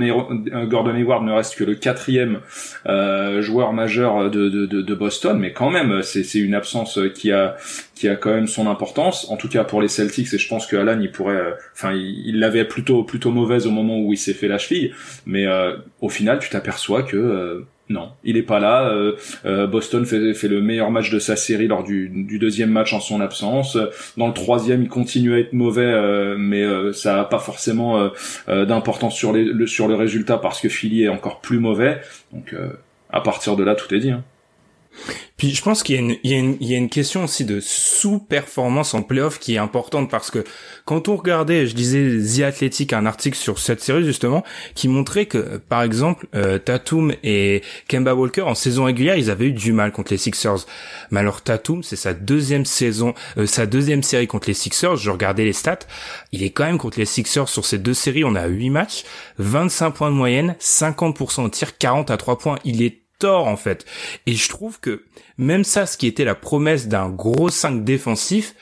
[0.66, 2.42] Gordon Hayward ne reste que le quatrième
[2.86, 7.56] euh, joueur majeur de, de, de, Boston, mais quand même, c'est une absence qui a
[7.96, 9.30] qui a quand même son importance.
[9.30, 12.40] En tout cas pour les Celtics, et je pense que Alan, il pourrait, enfin, il
[12.40, 14.94] l'avait plutôt plutôt mauvaise au moment où il s'est fait la cheville,
[15.26, 15.46] mais
[16.02, 18.88] au final, tu t'aperçois que non, il est pas là.
[18.90, 19.14] Euh,
[19.46, 23.20] euh, Boston fait, le meilleur match de sa série lors du, deuxième match en son
[23.20, 23.78] absence.
[24.16, 28.12] Dans le troisième, il continue à être mauvais, euh, mais ça n'a pas forcément
[28.48, 32.00] d'importance sur, le, sur le résultat parce que Philly est encore plus mauvais.
[32.32, 32.56] Donc
[33.10, 34.12] à partir de là, tout est dit.
[34.12, 34.24] Hein.
[35.38, 36.02] Puis je pense qu'il y a
[36.38, 40.32] une, y y a une question aussi de sous-performance en playoff qui est importante parce
[40.32, 40.44] que
[40.84, 44.44] quand on regardait, je disais The Athletic, un article sur cette série justement,
[44.76, 49.46] qui montrait que par exemple euh, Tatum et Kemba Walker en saison régulière, ils avaient
[49.46, 50.66] eu du mal contre les Sixers.
[51.12, 54.98] Mais alors Tatum, c'est sa deuxième saison, euh, sa deuxième série contre les Sixers.
[54.98, 55.80] Je regardais les stats,
[56.34, 59.06] il est quand même contre les Sixers sur ces deux séries, on a 8 matchs,
[59.38, 62.60] 25 points de moyenne, 50% de tir, 40 à 3 points.
[62.66, 63.86] Il est tort en fait.
[64.26, 65.04] Et je trouve que
[65.38, 68.56] même ça, ce qui était la promesse d'un gros 5 défensif,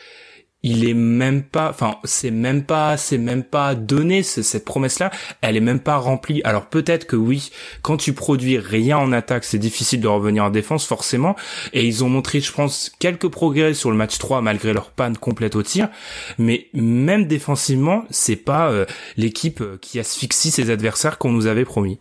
[0.63, 5.55] il est même pas, enfin, c'est même pas, c'est même pas donné, cette promesse-là, elle
[5.55, 6.41] est même pas remplie.
[6.43, 7.51] Alors peut-être que oui,
[7.83, 11.35] quand tu produis rien en attaque, c'est difficile de revenir en défense, forcément.
[11.73, 15.15] Et ils ont montré, je pense, quelques progrès sur le match 3, malgré leur panne
[15.15, 15.89] complète au tir.
[16.37, 21.99] Mais même défensivement, c'est pas euh, l'équipe qui asphyxie ses adversaires qu'on nous avait promis.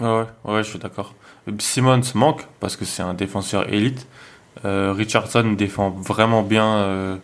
[0.00, 1.14] ouais, ouais, je suis d'accord.
[1.58, 4.06] Simmons manque parce que c'est un défenseur élite.
[4.64, 7.16] Euh, Richardson défend vraiment bien euh,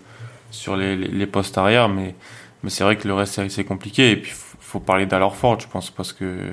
[0.51, 2.15] sur les, les, postes arrière, mais,
[2.63, 4.11] mais c'est vrai que le reste c'est compliqué.
[4.11, 6.53] Et puis faut, faut parler d'Alorford, je pense, parce que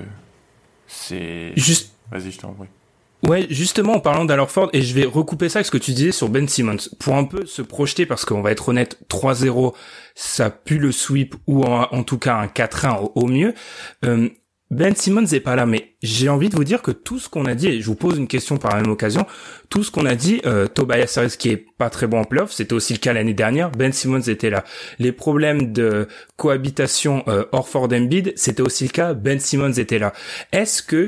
[0.88, 1.52] c'est.
[1.56, 1.94] Juste.
[2.12, 2.68] Vas-y, je t'en prie.
[3.28, 6.12] Ouais, justement, en parlant d'Alorford, et je vais recouper ça avec ce que tu disais
[6.12, 9.74] sur Ben Simmons, pour un peu se projeter, parce qu'on va être honnête, 3-0,
[10.14, 13.56] ça pue le sweep, ou en, tout cas un 4-1 au, mieux.
[14.06, 14.30] Euh,
[14.70, 17.46] ben Simmons est pas là, mais j'ai envie de vous dire que tout ce qu'on
[17.46, 19.26] a dit, et je vous pose une question par la même occasion,
[19.70, 22.52] tout ce qu'on a dit, euh, Tobias Harris qui est pas très bon en playoff,
[22.52, 24.66] c'était aussi le cas l'année dernière, Ben Simmons était là.
[25.00, 30.12] Les problèmes de cohabitation euh, Orford-Embiid, c'était aussi le cas, Ben Simmons était là.
[30.52, 31.08] Est-ce que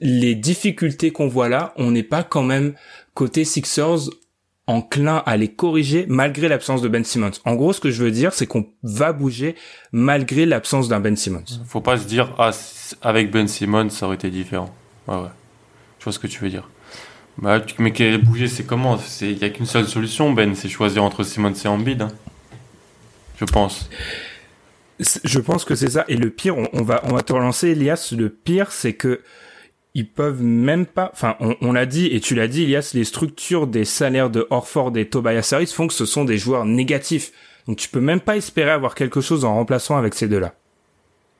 [0.00, 2.74] les difficultés qu'on voit là, on n'est pas quand même
[3.14, 4.10] côté Sixers
[4.66, 7.32] enclin à les corriger malgré l'absence de Ben Simmons.
[7.44, 9.56] En gros, ce que je veux dire, c'est qu'on va bouger
[9.92, 11.44] malgré l'absence d'un Ben Simmons.
[11.66, 12.50] Faut pas se dire ah
[13.02, 14.72] avec Ben Simmons ça aurait été différent.
[15.08, 15.28] Ouais ouais.
[15.98, 16.68] Je vois ce que tu veux dire.
[17.38, 18.98] Bah, mais qu'elle bouger, c'est comment?
[19.20, 22.02] Il y a qu'une seule solution, Ben, c'est choisir entre Simmons et Embiid.
[22.02, 22.12] Hein.
[23.38, 23.88] Je pense.
[24.98, 26.04] Je pense que c'est ça.
[26.08, 28.12] Et le pire, on, on, va on va te relancer, Elias.
[28.16, 29.22] Le pire, c'est que
[29.94, 33.66] ils peuvent même pas, enfin, on, l'a dit et tu l'as dit, Elias, les structures
[33.66, 37.32] des salaires de Orford et Tobias Harris font que ce sont des joueurs négatifs.
[37.66, 40.54] Donc tu peux même pas espérer avoir quelque chose en remplaçant avec ces deux-là.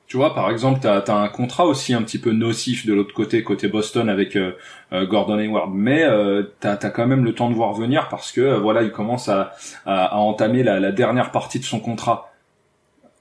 [0.07, 3.13] tu vois, par exemple, tu as, un contrat aussi un petit peu nocif de l'autre
[3.15, 4.51] côté, côté Boston avec euh,
[4.93, 8.31] euh, Gordon Hayward, mais euh, tu as, quand même le temps de voir venir parce
[8.31, 9.53] que euh, voilà, il commence à,
[9.87, 12.31] à, entamer la, la, dernière partie de son contrat.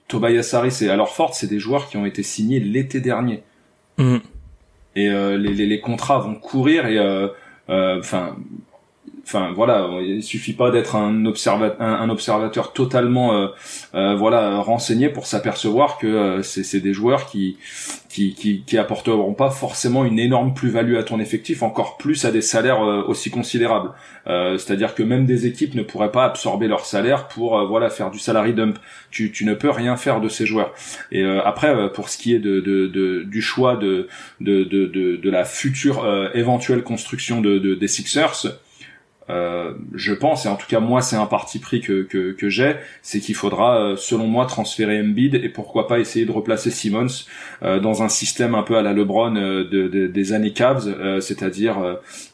[0.09, 3.43] Tobias Harris et alors Ford, c'est des joueurs qui ont été signés l'été dernier.
[3.97, 4.19] Mm.
[4.95, 6.99] Et les, les, les, contrats vont courir et
[7.69, 8.37] enfin
[9.25, 13.49] enfin voilà, il suffit pas d'être un, observateur, un, observateur totalement euh,
[13.95, 17.57] euh, voilà renseigné pour s'apercevoir que euh, c'est des joueurs qui,
[18.09, 22.33] qui qui qui apporteront pas forcément une énorme plus-value à ton effectif, encore plus à
[22.33, 23.93] des salaires aussi considérables.
[24.27, 28.19] C'est-à-dire que même des équipes ne pourraient pas absorber leur salaire pour voilà faire du
[28.19, 28.79] salary dump.
[29.11, 30.73] Tu, tu ne peux rien faire de ces joueurs.
[31.11, 34.09] Et après pour ce qui est de, de, de du choix de
[34.41, 38.47] de, de de, de la future éventuelle construction de, de des Sixers
[39.31, 42.49] euh, je pense, et en tout cas moi c'est un parti pris que, que, que
[42.49, 46.71] j'ai, c'est qu'il faudra euh, selon moi transférer Embiid et pourquoi pas essayer de replacer
[46.71, 47.07] Simmons
[47.63, 51.77] euh, dans un système un peu à la LeBron de, de, des années Cavs, c'est-à-dire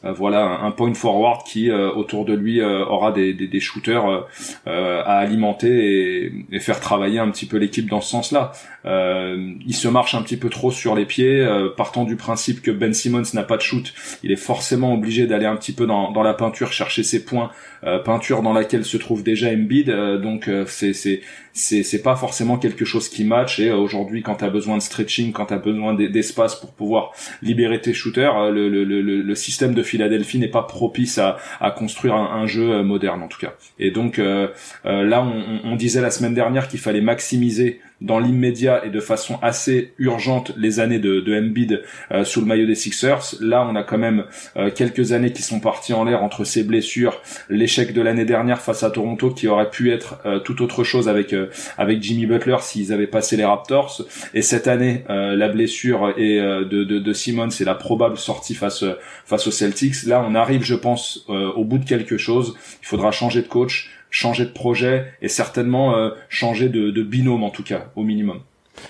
[0.03, 4.25] voilà un point forward qui autour de lui aura des, des, des shooters
[4.65, 8.51] à alimenter et, et, faire travailler un petit peu l'équipe dans ce sens-là.
[8.85, 11.47] il se marche un petit peu trop sur les pieds,
[11.77, 15.45] partant du principe que Ben Simmons n'a pas de shoot, il est forcément obligé d'aller
[15.45, 17.51] un petit peu dans, dans la peinture chercher ses points,
[17.83, 21.21] euh, peinture dans laquelle se trouve déjà Embiid, euh, donc euh, c'est
[21.53, 24.81] c'est c'est pas forcément quelque chose qui match et aujourd'hui quand tu as besoin de
[24.81, 29.35] stretching, quand tu as besoin d'espace pour pouvoir libérer tes shooters, le, le, le, le
[29.35, 33.53] système de Philadelphie n'est pas propice à, à construire un, jeu moderne en tout cas.
[33.77, 38.89] Et donc là on, on disait la semaine dernière qu'il fallait maximiser dans l'immédiat et
[38.89, 43.35] de façon assez urgente les années de, de Embiid euh, sous le maillot des Sixers.
[43.41, 44.25] Là, on a quand même
[44.57, 48.61] euh, quelques années qui sont parties en l'air entre ses blessures, l'échec de l'année dernière
[48.61, 51.35] face à Toronto qui aurait pu être euh, tout autre chose avec
[51.77, 54.01] avec Jimmy Butler s'ils avaient passé les Raptors.
[54.33, 58.83] Et cette année, la blessure et de, de, de et la probable sortie face
[59.25, 60.03] face aux Celtics.
[60.05, 62.55] Là, on arrive, je pense, au bout de quelque chose.
[62.81, 67.43] Il faudra changer de coach changer de projet et certainement euh, changer de, de, binôme
[67.43, 68.41] en tout cas au minimum.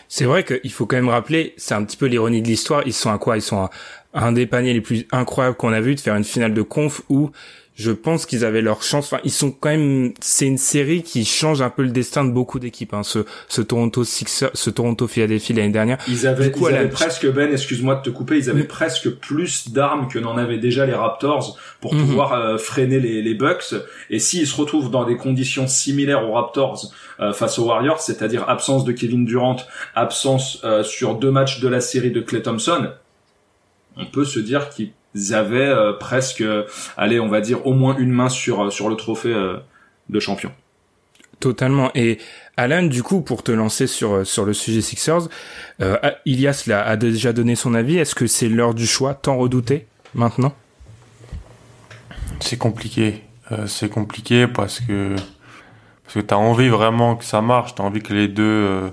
[0.08, 2.84] C'est vrai qu'il faut quand même rappeler, c'est un petit peu l'ironie de l'histoire.
[2.86, 3.38] Ils sont à quoi?
[3.38, 3.70] Ils sont
[4.14, 6.62] à un des paniers les plus incroyables qu'on a vu de faire une finale de
[6.62, 7.32] conf où
[7.80, 9.06] je pense qu'ils avaient leur chance.
[9.06, 10.14] Enfin, ils sont quand même.
[10.20, 12.94] C'est une série qui change un peu le destin de beaucoup d'équipes.
[12.94, 13.04] Hein.
[13.04, 15.98] Ce, ce Toronto Sixers, ce Toronto Philadelphie l'année dernière.
[16.10, 17.50] Ils avaient, ils avaient presque Ben.
[17.54, 18.38] Excuse-moi de te couper.
[18.38, 22.06] Ils avaient presque plus d'armes que n'en avaient déjà les Raptors pour mhm.
[22.06, 23.74] pouvoir euh, freiner les, les Bucks.
[24.10, 28.50] Et s'ils se retrouvent dans des conditions similaires aux Raptors euh, face aux Warriors, c'est-à-dire
[28.50, 29.56] absence de Kevin Durant,
[29.96, 32.90] absence euh, sur deux matchs de la série de Clay Thompson,
[33.96, 36.44] on peut se dire qu'ils ils avaient euh, presque,
[36.98, 39.58] allez, on va dire au moins une main sur euh, sur le trophée euh,
[40.10, 40.52] de champion.
[41.40, 41.90] Totalement.
[41.96, 42.20] Et
[42.58, 45.30] Alan, du coup, pour te lancer sur sur le sujet Sixers,
[45.82, 47.98] euh, Ilias là, a déjà donné son avis.
[47.98, 50.54] Est-ce que c'est l'heure du choix tant redouté maintenant?
[52.42, 53.24] C'est compliqué.
[53.68, 55.16] c'est compliqué parce que
[56.04, 57.76] parce que t'as envie vraiment que ça marche.
[57.76, 58.92] T'as envie que les deux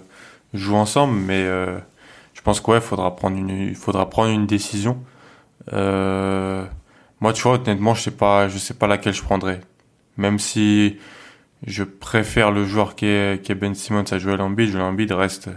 [0.55, 1.45] jouent ensemble, mais
[2.35, 4.99] je pense qu'il faudra prendre une faudra prendre une décision.
[5.73, 6.65] Euh,
[7.21, 9.61] moi, tu vois, honnêtement, je sais pas, je sais pas laquelle je prendrais.
[10.17, 10.97] Même si
[11.67, 15.13] je préfère le joueur qui est, qui est Ben Simmons à Joel Embiid, Joel Embiid
[15.13, 15.51] reste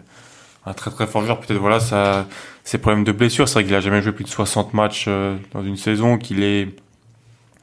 [0.65, 1.39] un très très fort joueur.
[1.39, 2.27] Peut-être voilà, ça,
[2.63, 3.47] ses problèmes de blessure.
[3.47, 6.43] C'est vrai qu'il a jamais joué plus de 60 matchs euh, dans une saison, qu'il
[6.43, 6.69] est,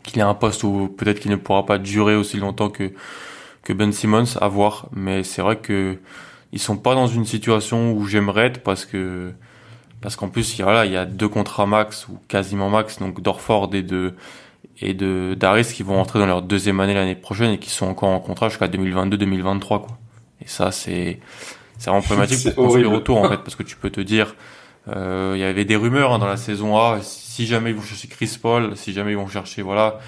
[0.03, 2.93] qu'il à un poste où peut-être qu'il ne pourra pas durer aussi longtemps que,
[3.63, 4.89] que Ben Simmons, à voir.
[4.93, 5.99] Mais c'est vrai que
[6.53, 9.33] ils sont pas dans une situation où j'aimerais être parce que
[10.07, 13.71] parce qu'en plus, voilà, il y a deux contrats max ou quasiment max, donc d'Orford
[13.75, 14.14] et de
[14.81, 17.87] et de Daris qui vont entrer dans leur deuxième année l'année prochaine et qui sont
[17.87, 19.88] encore en contrat jusqu'à 2022-2023 quoi.
[20.40, 21.19] Et ça c'est
[21.79, 24.37] c'est vraiment problématique pour construire autour en fait parce que tu peux te dire
[24.95, 27.83] euh, il y avait des rumeurs hein, dans la saison A si jamais ils vont
[27.83, 29.99] chercher Chris Paul, si jamais ils vont chercher voilà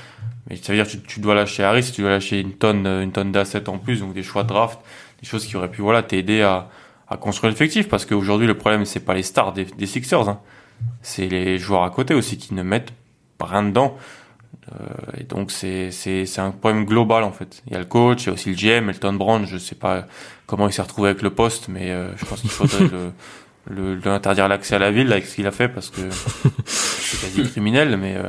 [0.48, 2.86] mais ça veut dire que tu, tu dois lâcher Harris, tu dois lâcher une tonne
[2.86, 4.78] une tonne d'assets en plus donc des choix de draft,
[5.20, 6.68] des choses qui auraient pu voilà t'aider à
[7.10, 10.40] à construire l'effectif parce qu'aujourd'hui le problème c'est pas les stars des, des Sixers, hein.
[11.02, 12.92] c'est les joueurs à côté aussi qui ne mettent
[13.40, 13.96] rien dedans.
[14.72, 17.62] Euh, et donc c'est c'est c'est un problème global en fait.
[17.66, 19.46] Il y a le coach, il y a aussi le GM, Elton Brand.
[19.46, 20.06] Je sais pas
[20.46, 23.12] comment il s'est retrouvé avec le poste, mais euh, je pense qu'il faudrait le,
[23.70, 26.02] le, le interdire l'accès à la ville avec ce qu'il a fait parce que
[26.66, 27.96] c'est quasi criminel.
[27.96, 28.28] Mais euh,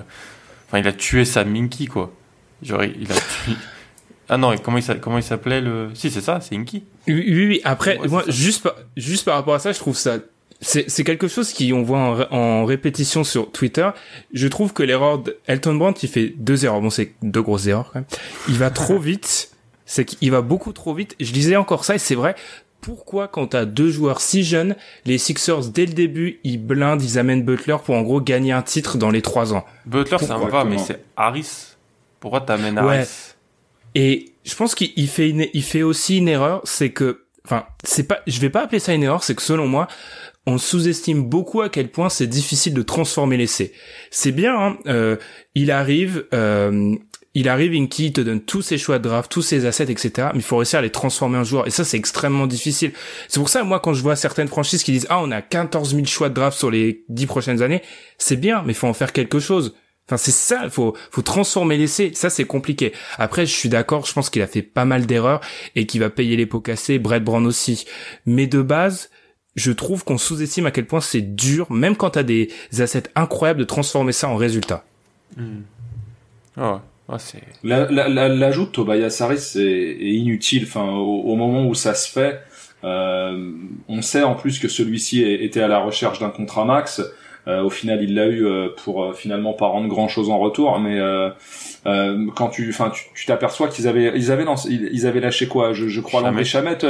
[0.68, 2.14] enfin il a tué sa Minky quoi.
[2.62, 3.54] Genre il a tué
[4.30, 5.90] ah non, comment il, comment il s'appelait le...
[5.96, 6.84] Si, c'est ça, c'est Inky.
[7.08, 7.62] Oui, oui, oui.
[7.64, 10.18] Après, moi, juste, par, juste par rapport à ça, je trouve ça...
[10.62, 13.90] C'est quelque chose qui on voit en, en, répétition sur Twitter.
[14.34, 16.82] Je trouve que l'erreur d'Elton Brand, il fait deux erreurs.
[16.82, 18.08] Bon, c'est deux grosses erreurs quand même.
[18.50, 19.52] Il va trop vite.
[19.86, 21.16] C'est qu'il va beaucoup trop vite.
[21.22, 22.36] Je disais encore ça et c'est vrai.
[22.82, 27.18] pourquoi quand t'as deux joueurs si jeunes, les Sixers dès le début ils blindent, ils
[27.18, 29.66] amènent Butler pour en gros gagner un titre dans les trois ans?
[29.86, 31.76] Butler ça me va, mais c'est Harris.
[32.20, 33.36] Pourquoi t'amènes Harris?
[33.96, 38.08] Et je pense qu'il fait une, il fait aussi une erreur, c'est que, enfin, c'est
[38.08, 39.88] pas, je vais pas appeler ça une erreur, c'est que selon moi,
[40.46, 43.74] on sous-estime beaucoup à quel point c'est difficile de transformer l'essai.
[44.12, 45.16] C'est bien, hein, euh,
[45.56, 46.96] il arrive, euh,
[47.36, 50.30] il arrive, Inky te donne tous ses choix de draft, tous ses assets, etc.
[50.34, 51.68] Mais il faut réussir à les transformer en joueur.
[51.68, 52.92] Et ça, c'est extrêmement difficile.
[53.28, 55.94] C'est pour ça, moi, quand je vois certaines franchises qui disent, ah, on a 14
[55.94, 57.84] 000 choix de draft sur les 10 prochaines années,
[58.18, 59.76] c'est bien, mais il faut en faire quelque chose.
[60.10, 62.10] Enfin, c'est ça, il faut, faut transformer l'essai.
[62.16, 62.94] Ça, c'est compliqué.
[63.20, 65.40] Après, je suis d'accord, je pense qu'il a fait pas mal d'erreurs
[65.76, 67.86] et qu'il va payer les pots cassés, Brett Brown aussi.
[68.26, 69.12] Mais de base,
[69.56, 73.60] je trouve qu'on sous-estime à quel point c'est dur, même quand t'as des assets incroyables,
[73.60, 74.84] de transformer ça en résultat.
[75.38, 75.62] Hmm.
[76.58, 76.82] Ah
[77.64, 80.64] L'ajout de Tobias Harris est, inutile.
[80.64, 82.42] Enfin, au, moment où ça se fait,
[82.84, 83.52] euh,
[83.88, 87.00] on sait en plus que celui-ci était à la recherche d'un contrat max.
[87.50, 90.40] Euh, au final, il l'a eu euh, pour euh, finalement pas rendre grand chose en
[90.40, 90.80] retour.
[90.80, 91.30] Mais euh,
[92.36, 95.74] quand tu, enfin, tu t'aperçois qu'ils avaient, ils avaient, lancé, ils, avaient lâché quoi?
[95.74, 96.86] Je, je crois Landry Chamette.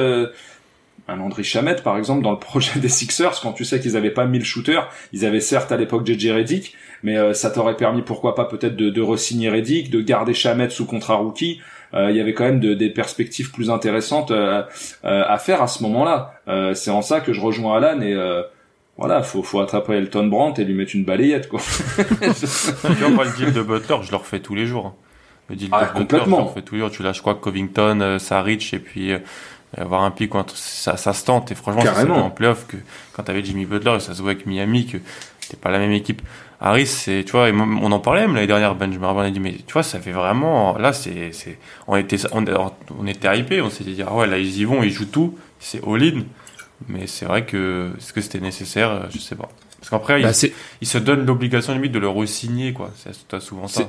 [1.08, 4.12] Un André Chamette par exemple dans le projet des Sixers quand tu sais qu'ils avaient
[4.12, 8.02] pas 1000 shooters ils avaient certes à l'époque JJ Redick mais euh, ça t'aurait permis
[8.02, 11.62] pourquoi pas peut-être de, de re-signer Redick de garder Chamette sous contrat rookie.
[11.94, 14.64] Euh, il y avait quand même de, des perspectives plus intéressantes euh,
[15.04, 16.34] à faire à ce moment-là.
[16.76, 18.16] C'est en ça que je rejoins Alan et
[19.00, 21.60] voilà, faut faut attraper Elton Brandt et lui mettre une balayette quoi.
[21.98, 24.88] tu vois, moi le deal de Butler, je le refais tous les jours.
[24.88, 24.94] Hein.
[25.50, 26.92] Le deal ah, de Butler, je le refais tous les jours.
[26.92, 29.14] Tu lâches quoi Covington, Saric et puis
[29.78, 32.78] avoir un pic ça, ça se tente et franchement c'est en playoff que
[33.14, 34.98] quand t'avais Jimmy Butler et ça se voit avec Miami que
[35.40, 36.22] c'était pas la même équipe
[36.60, 39.40] Harris c'est tu vois on en parlait même l'année dernière Ben je me a dit
[39.40, 42.44] mais tu vois ça fait vraiment là c'est c'est on était on,
[43.00, 45.38] on était hypé on s'était dit ah ouais là ils y vont ils jouent tout
[45.60, 46.22] c'est all in
[46.88, 49.50] mais c'est vrai que est-ce que c'était nécessaire je sais pas.
[49.80, 50.32] Parce qu'après bah,
[50.82, 52.92] ils, se donnent l'obligation limite de le re-signer quoi.
[52.96, 53.88] C'est souvent ça.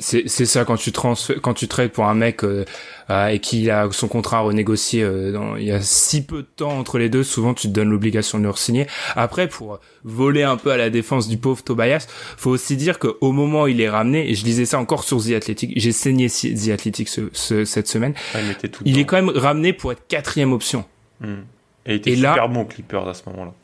[0.00, 2.64] C'est ça quand tu transfères quand tu trades pour un mec euh,
[3.10, 6.48] euh, et qui a son contrat renégocié euh, dans, il y a si peu de
[6.56, 10.42] temps entre les deux souvent tu te donnes l'obligation de le signer après pour voler
[10.42, 13.68] un peu à la défense du pauvre Tobias faut aussi dire que au moment où
[13.68, 17.08] il est ramené et je lisais ça encore sur The Athletic j'ai saigné The Athletic
[17.08, 20.84] ce, cette semaine ah, il, il est quand même ramené pour être quatrième option.
[21.20, 21.42] Hmm.
[21.86, 23.54] Et il était super bon Clippers à ce moment-là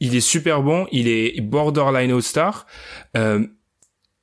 [0.00, 2.66] il est super bon il est borderline All-Star
[3.16, 3.46] euh,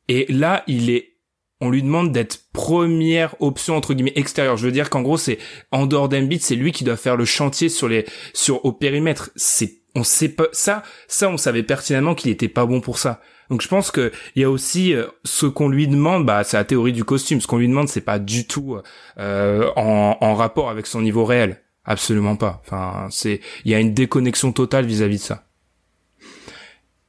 [0.08, 1.15] et là il est
[1.62, 4.58] on lui demande d'être première option entre guillemets extérieure.
[4.58, 5.38] Je veux dire qu'en gros c'est
[5.71, 9.32] en dehors d'Embiid, c'est lui qui doit faire le chantier sur les sur au périmètre.
[9.36, 13.21] C'est on sait pas ça ça on savait pertinemment qu'il était pas bon pour ça.
[13.50, 16.58] Donc je pense que il y a aussi euh, ce qu'on lui demande, bah c'est
[16.58, 17.39] la théorie du costume.
[17.39, 18.78] Ce qu'on lui demande c'est pas du tout
[19.17, 21.62] euh, en, en rapport avec son niveau réel.
[21.86, 22.62] Absolument pas.
[22.65, 25.45] Enfin c'est il y a une déconnexion totale vis-à-vis -vis de ça.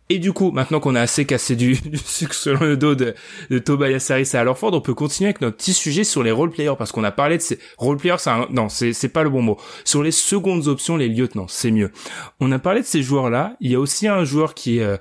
[0.09, 3.15] Et du coup, maintenant qu'on a assez cassé du, sucre sur le dos de,
[3.51, 6.51] de Tobias Harris et Alorford, on peut continuer avec notre petit sujet sur les role
[6.51, 9.31] players parce qu'on a parlé de ces role players, c'est non, c'est c'est pas le
[9.31, 9.59] bon mot.
[9.85, 11.91] Sur les secondes options, les lieutenants, c'est mieux.
[12.41, 13.57] On a parlé de ces joueurs-là.
[13.61, 14.97] Il y a aussi un joueur qui euh,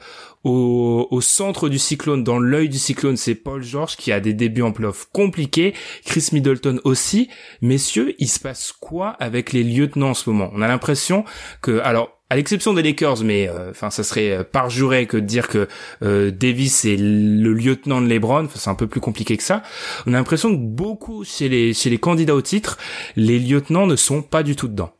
[0.45, 4.33] au, au, centre du cyclone, dans l'œil du cyclone, c'est Paul George qui a des
[4.33, 5.73] débuts en playoff compliqués.
[6.05, 7.29] Chris Middleton aussi.
[7.61, 10.51] Messieurs, il se passe quoi avec les lieutenants en ce moment?
[10.53, 11.25] On a l'impression
[11.61, 15.25] que, alors, à l'exception des Lakers, mais euh, enfin ça serait euh, parjuré que de
[15.25, 15.67] dire que
[16.01, 19.61] euh, Davis est le lieutenant de LeBron, c'est un peu plus compliqué que ça.
[20.07, 22.77] On a l'impression que beaucoup chez les chez les candidats au titre,
[23.15, 24.91] les lieutenants ne sont pas du tout dedans.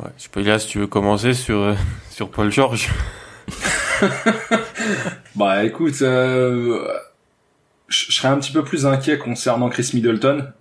[0.00, 1.76] Ouais, je peux dire si tu veux commencer sur
[2.10, 2.88] sur Paul George.
[5.36, 6.86] bah écoute, je
[7.88, 10.52] serais un petit peu plus inquiet concernant Chris Middleton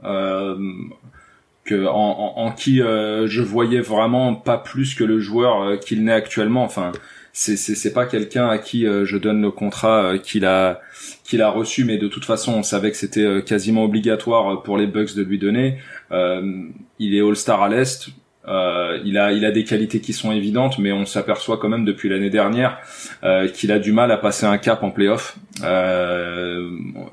[1.66, 6.04] que en, en, qui euh, je voyais vraiment pas plus que le joueur euh, qu'il
[6.04, 6.64] n'est actuellement.
[6.64, 6.92] Enfin,
[7.32, 10.82] c'est c'est pas quelqu'un à qui euh, je donne le contrat qu'il a
[11.24, 14.88] qu'il a reçu, mais de toute façon, on savait que c'était quasiment obligatoire pour les
[14.88, 15.80] Bucks de lui donner.
[16.12, 18.10] il est All-Star à l'est.
[18.48, 21.86] Euh, il a il a des qualités qui sont évidentes, mais on s'aperçoit quand même
[21.86, 22.78] depuis l'année dernière
[23.24, 25.38] euh, qu'il a du mal à passer un cap en playoff.
[25.64, 26.70] Euh,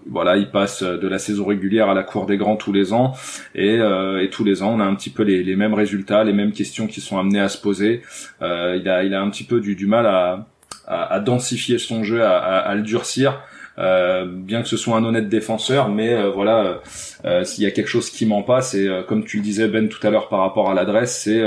[0.09, 3.15] voilà, il passe de la saison régulière à la cour des grands tous les ans,
[3.55, 6.53] et, et tous les ans on a un petit peu les, mêmes résultats, les mêmes
[6.53, 8.03] questions qui sont amenées à se poser.
[8.41, 12.75] il a il a un petit peu du, du mal à, densifier son jeu, à
[12.75, 13.41] le durcir.
[13.79, 16.81] Euh, bien que ce soit un honnête défenseur, mais euh, voilà,
[17.25, 19.89] euh, s'il y a quelque chose qui ment pas, c'est comme tu le disais Ben
[19.89, 21.43] tout à l'heure par rapport à l'adresse, c'est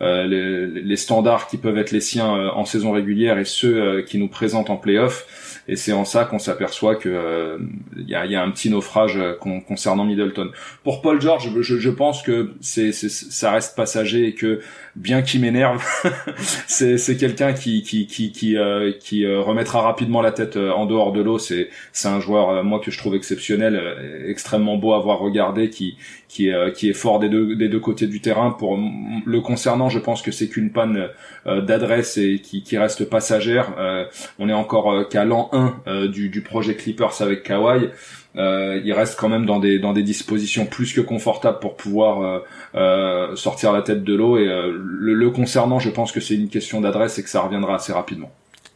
[0.00, 4.28] les, les, standards qui peuvent être les siens en saison régulière et ceux qui nous
[4.28, 5.26] présentent en playoff
[5.68, 7.58] et c'est en ça qu'on s'aperçoit que
[7.96, 10.50] il y, a, y, a, un petit naufrage concernant Middleton.
[10.82, 14.60] Pour Paul George, je, je pense que c'est ça reste passager et que
[14.96, 15.82] bien qu'il m'énerve,
[16.66, 20.86] c'est quelqu'un qui qui qui qui, euh, qui euh, remettra rapidement la tête euh, en
[20.86, 21.38] dehors de l'eau.
[21.92, 23.80] C'est un joueur moi que je trouve exceptionnel,
[24.26, 25.96] extrêmement beau à voir regarder, qui
[26.28, 28.50] qui est fort des deux côtés du terrain.
[28.50, 31.08] Pour le concernant, je pense que c'est qu'une panne
[31.46, 33.74] d'adresse et qui reste passagère.
[34.38, 35.50] on est encore qu'à l'an
[35.86, 37.90] 1 du projet Clippers avec Kawhi.
[38.36, 42.38] Euh, il reste quand même dans des dispositions plus que confortables pour pouvoir euh,
[42.74, 44.38] euh sortir la tête de l'eau.
[44.38, 47.74] Et euh, le, concernant, je pense que c'est une question d'adresse et que ça reviendra
[47.74, 48.30] assez rapidement.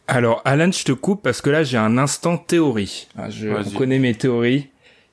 [0.07, 3.07] Alors, Alan, je te coupe parce que là, j'ai un instant théorie.
[3.17, 4.69] Ah, je connais mes théories.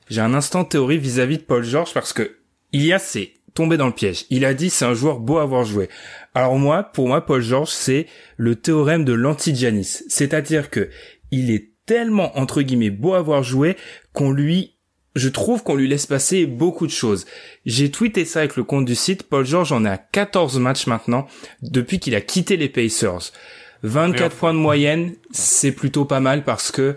[0.08, 2.36] J'ai un instant théorie vis-à-vis de Paul George parce que
[2.72, 4.26] Ilias s'est tombé dans le piège.
[4.30, 5.88] Il a dit c'est un joueur beau à avoir joué.
[6.34, 10.02] Alors moi, pour moi, Paul George, c'est le théorème de l'anti-Giannis.
[10.08, 10.90] C'est-à-dire que
[11.30, 13.76] il est tellement entre guillemets beau à avoir joué
[14.12, 14.72] qu'on lui
[15.16, 17.24] je trouve qu'on lui laisse passer beaucoup de choses.
[17.66, 19.22] J'ai tweeté ça avec le compte du site.
[19.22, 21.28] Paul George en est à 14 matchs maintenant
[21.62, 23.30] depuis qu'il a quitté les Pacers.
[23.84, 26.96] 24 points de moyenne, c'est plutôt pas mal parce que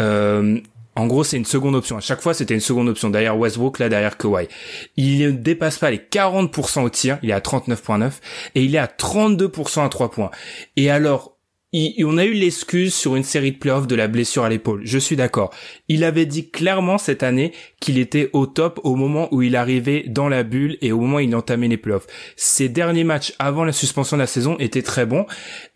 [0.00, 0.60] euh,
[0.98, 1.96] en gros, c'est une seconde option.
[1.96, 3.08] À chaque fois, c'était une seconde option.
[3.08, 4.48] Derrière Westbrook, là, derrière Kawhi.
[4.96, 7.18] Il ne dépasse pas les 40% au tir.
[7.22, 8.10] Il est à 39.9.
[8.56, 10.32] Et il est à 32% à 3 points.
[10.74, 11.37] Et alors,
[11.74, 14.80] on a eu l'excuse sur une série de playoffs de la blessure à l'épaule.
[14.84, 15.52] Je suis d'accord.
[15.88, 20.04] Il avait dit clairement cette année qu'il était au top au moment où il arrivait
[20.08, 22.06] dans la bulle et au moment où il entamait les playoffs.
[22.36, 25.26] Ses derniers matchs avant la suspension de la saison étaient très bons.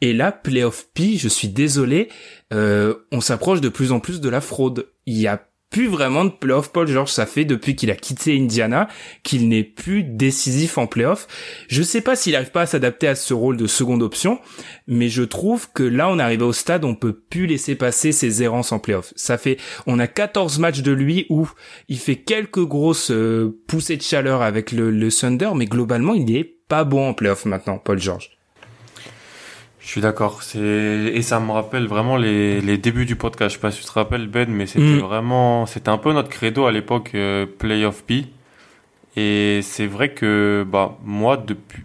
[0.01, 2.09] Et là, playoff P, je suis désolé,
[2.55, 4.89] euh, on s'approche de plus en plus de la fraude.
[5.05, 7.11] Il y a plus vraiment de playoff Paul George.
[7.11, 8.89] Ça fait depuis qu'il a quitté Indiana
[9.25, 11.27] qu'il n'est plus décisif en playoff.
[11.67, 14.39] Je sais pas s'il arrive pas à s'adapter à ce rôle de seconde option,
[14.87, 18.43] mais je trouve que là, on arrive au stade, on peut plus laisser passer ses
[18.43, 19.13] errances en playoff.
[19.17, 19.57] Ça fait,
[19.87, 21.49] on a 14 matchs de lui où
[21.89, 26.37] il fait quelques grosses euh, poussées de chaleur avec le, le Thunder, mais globalement, il
[26.37, 28.31] est pas bon en playoff maintenant, Paul George.
[29.83, 30.43] Je suis d'accord.
[30.43, 33.51] C'est et ça me rappelle vraiment les, les débuts du podcast.
[33.51, 34.99] Je sais pas si tu te rappelles Ben, mais c'était mm.
[35.01, 38.27] vraiment c'était un peu notre credo à l'époque euh, Playoff P.
[39.17, 41.83] Et c'est vrai que bah moi depuis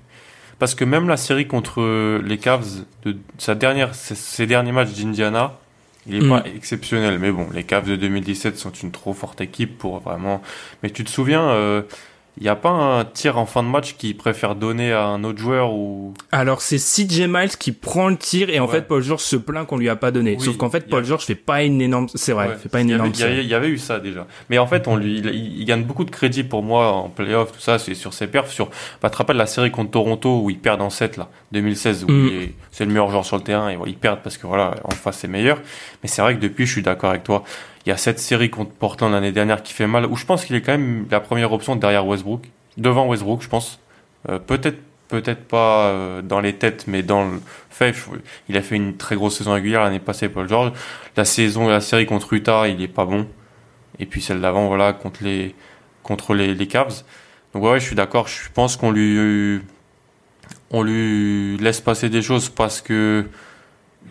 [0.59, 5.59] parce que même la série contre les Cavs de sa dernière ses derniers matchs d'Indiana,
[6.07, 6.29] il est mm.
[6.29, 7.19] pas exceptionnel.
[7.19, 10.41] Mais bon, les Cavs de 2017 sont une trop forte équipe pour vraiment.
[10.83, 11.81] Mais tu te souviens euh,
[12.39, 15.23] il n'y a pas un tir en fin de match qui préfère donner à un
[15.23, 16.13] autre joueur ou?
[16.31, 19.65] Alors c'est CJ Miles qui prend le tir et en fait Paul George se plaint
[19.65, 20.37] qu'on lui a pas donné.
[20.39, 23.11] Sauf qu'en fait Paul George fait pas une énorme, c'est vrai, fait pas une énorme.
[23.15, 24.27] Il y, avait eu ça déjà.
[24.49, 27.59] Mais en fait on lui, il, gagne beaucoup de crédit pour moi en playoff tout
[27.59, 28.51] ça, c'est sur ses perfs.
[28.51, 28.67] Sur,
[29.01, 32.03] bah, tu te rappelles la série contre Toronto où ils perdent en 7 là, 2016
[32.03, 32.29] où mm.
[32.71, 35.17] c'est le meilleur joueur sur le terrain et ils perdent parce que voilà en face
[35.17, 35.57] c'est meilleur.
[36.03, 37.43] Mais c'est vrai que depuis je suis d'accord avec toi.
[37.87, 40.43] Il y a cette série contre Portland l'année dernière qui fait mal, où je pense
[40.43, 43.79] qu'il est quand même la première option derrière Westbrook devant Westbrook, je pense.
[44.27, 44.77] Euh, peut-être
[45.07, 47.95] peut-être pas euh, dans les têtes, mais dans le fait,
[48.49, 50.73] il a fait une très grosse saison régulière l'année passée, Paul George.
[51.15, 53.25] La saison, la série contre Utah, il est pas bon.
[53.99, 55.55] Et puis celle d'avant, voilà, contre les
[56.03, 57.05] contre les, Cavs.
[57.53, 58.27] Donc ouais, je suis d'accord.
[58.27, 59.61] Je pense qu'on lui
[60.71, 63.25] on lui laisse passer des choses parce que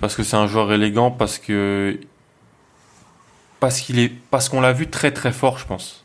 [0.00, 1.98] parce que c'est un joueur élégant, parce que
[3.60, 6.04] parce qu'il est parce qu'on l'a vu très très fort, je pense.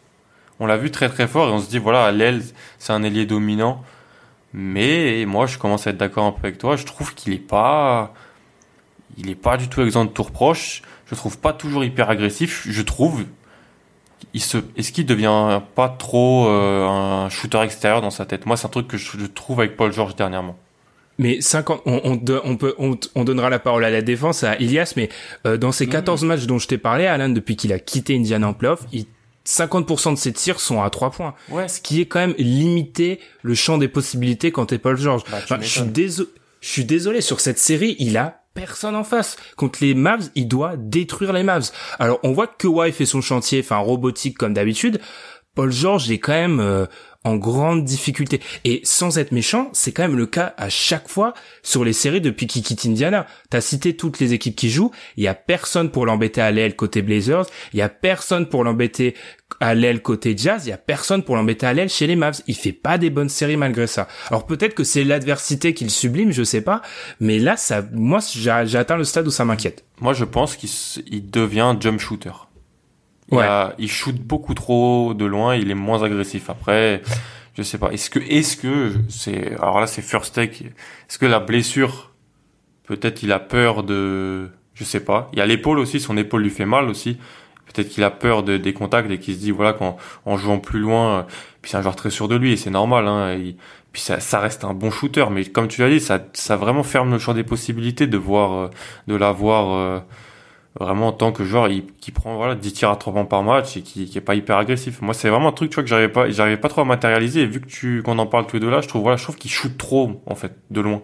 [0.59, 2.43] On l'a vu très très fort et on se dit voilà à l'aile
[2.79, 3.83] c'est un ailier dominant.
[4.53, 6.75] Mais moi je commence à être d'accord un peu avec toi.
[6.75, 8.13] Je trouve qu'il est pas
[9.17, 10.81] il est pas du tout exempt de tour proche.
[11.05, 12.67] Je trouve pas toujours hyper agressif.
[12.69, 13.25] Je trouve
[14.33, 18.45] il se est-ce qu'il devient pas trop euh, un shooter extérieur dans sa tête?
[18.45, 20.57] Moi c'est un truc que je, trouve avec Paul George dernièrement
[21.17, 25.09] mais 50, on, on, peut, on, donnera la parole à la défense à Ilias, mais
[25.45, 26.27] euh, dans ces 14 mm.
[26.27, 29.05] matchs dont je t'ai parlé, Alain, depuis qu'il a quitté Indiana en playoff, il
[29.45, 31.33] 50% de ses tirs sont à 3 points.
[31.49, 31.67] Ouais.
[31.67, 35.23] Ce qui est quand même limiter le champ des possibilités quand t'es Paul George.
[35.31, 36.29] Bah, je suis désolé,
[36.61, 39.37] je suis désolé sur cette série, il a personne en face.
[39.55, 41.71] Contre les Mavs, il doit détruire les Mavs.
[41.99, 44.99] Alors, on voit que Kawhi fait son chantier, enfin, robotique comme d'habitude.
[45.53, 46.85] Paul George est quand même euh,
[47.23, 48.39] en grande difficulté.
[48.63, 52.21] Et sans être méchant, c'est quand même le cas à chaque fois sur les séries
[52.21, 53.27] depuis qu'il quitte Indiana.
[53.49, 56.75] T'as cité toutes les équipes qui jouent, il y a personne pour l'embêter à l'aile
[56.75, 59.15] côté Blazers, il y a personne pour l'embêter
[59.59, 62.41] à l'aile côté Jazz, il y a personne pour l'embêter à l'aile chez les Mavs.
[62.47, 64.07] Il fait pas des bonnes séries malgré ça.
[64.29, 66.81] Alors peut-être que c'est l'adversité qui le sublime, je sais pas,
[67.19, 69.83] mais là ça moi j'ai atteint le stade où ça m'inquiète.
[69.99, 72.31] Moi je pense qu'il devient jump shooter.
[73.31, 76.49] Il, shoot beaucoup trop de loin, il est moins agressif.
[76.49, 77.01] Après,
[77.55, 77.91] je sais pas.
[77.91, 80.65] Est-ce que, est-ce que c'est, alors là c'est first take.
[80.65, 82.11] Est-ce que la blessure,
[82.85, 85.29] peut-être il a peur de, je sais pas.
[85.33, 87.17] Il y a l'épaule aussi, son épaule lui fait mal aussi.
[87.73, 90.59] Peut-être qu'il a peur de, des contacts et qu'il se dit voilà qu'en en jouant
[90.59, 91.25] plus loin,
[91.61, 93.07] puis c'est un joueur très sûr de lui et c'est normal.
[93.07, 93.37] Hein,
[93.93, 96.83] puis ça, ça reste un bon shooter, mais comme tu l'as dit, ça, ça vraiment
[96.83, 98.69] ferme le champ des possibilités de voir, euh,
[99.07, 99.73] de l'avoir.
[99.73, 99.99] Euh,
[100.79, 103.43] vraiment en tant que joueur il, qui prend voilà 10 tirs à 3 points par
[103.43, 105.01] match et qui, qui est pas hyper agressif.
[105.01, 107.41] Moi c'est vraiment un truc tu vois que j'arrivais pas j'arrivais pas trop à matérialiser
[107.41, 109.23] et vu que tu qu'on en parle tous les deux là, je trouve voilà, je
[109.23, 111.01] trouve qu'il shoot trop en fait de loin.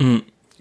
[0.00, 0.18] Mmh,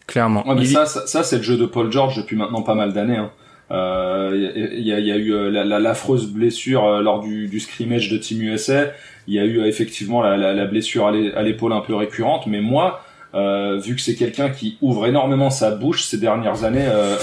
[0.07, 0.47] clairement.
[0.47, 2.93] Ouais, mais ça, ça, ça c'est le jeu de Paul George depuis maintenant pas mal
[2.93, 3.17] d'années.
[3.17, 3.31] Hein.
[3.71, 4.31] Euh,
[4.75, 8.41] il y, a, y, a, eu l'affreuse la, blessure lors du, du scrimmage de Team
[8.41, 8.91] USA.
[9.27, 12.47] Il y a eu effectivement la, la blessure à l'épaule un peu récurrente.
[12.47, 13.01] Mais moi,
[13.33, 17.15] euh, vu que c'est quelqu'un qui ouvre énormément sa bouche ces dernières années, euh,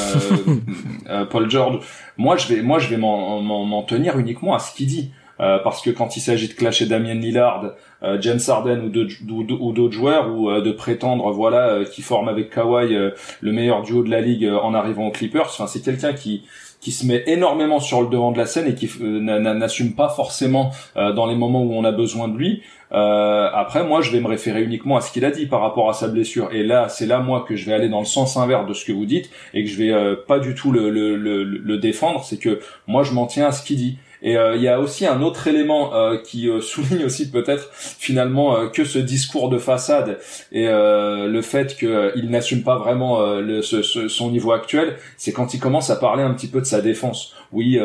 [1.10, 1.80] euh, Paul George.
[2.16, 5.12] Moi, je vais, moi, je vais m'en tenir uniquement à ce qu'il dit.
[5.38, 7.72] parce que quand il s'agit de clasher Damien Lillard,
[8.20, 12.94] James Harden ou d'autres joueurs ou de prétendre voilà qui forme avec Kawhi
[13.40, 16.44] le meilleur duo de la ligue en arrivant aux Clippers, enfin c'est quelqu'un qui
[16.80, 20.70] qui se met énormément sur le devant de la scène et qui n'assume pas forcément
[20.94, 22.62] dans les moments où on a besoin de lui.
[22.92, 25.90] Euh, après, moi, je vais me référer uniquement à ce qu'il a dit par rapport
[25.90, 26.50] à sa blessure.
[26.52, 28.84] Et là, c'est là moi que je vais aller dans le sens inverse de ce
[28.84, 31.78] que vous dites et que je vais euh, pas du tout le, le, le, le
[31.78, 32.24] défendre.
[32.24, 33.98] C'est que moi, je m'en tiens à ce qu'il dit.
[34.22, 37.70] Et euh, il y a aussi un autre élément euh, qui euh, souligne aussi peut-être
[37.72, 40.18] finalement que ce discours de façade
[40.52, 45.60] et le fait qu'il n'assume pas vraiment le, ce, son niveau actuel, c'est quand il
[45.60, 47.34] commence à parler un petit peu de sa défense.
[47.52, 47.78] Oui,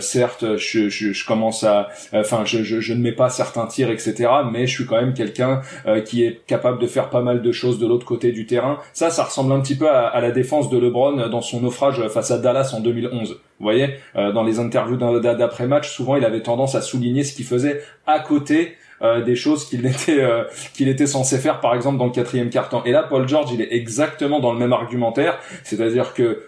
[0.00, 3.90] certes, je, je, je, commence à, enfin, je, je, je, ne mets pas certains tirs,
[3.90, 4.28] etc.
[4.52, 5.62] Mais je suis quand même quelqu'un
[6.04, 8.78] qui est capable de faire pas mal de choses de l'autre côté du terrain.
[8.92, 12.06] Ça, ça ressemble un petit peu à, à la défense de LeBron dans son naufrage
[12.08, 13.38] face à Dallas en 2011.
[13.58, 17.44] Vous voyez, euh, dans les interviews d'après-match, souvent il avait tendance à souligner ce qu'il
[17.44, 20.44] faisait à côté euh, des choses qu'il était euh,
[20.74, 22.84] qu'il était censé faire, par exemple dans le quatrième quart-temps.
[22.84, 26.44] Et là, Paul George, il est exactement dans le même argumentaire, c'est-à-dire que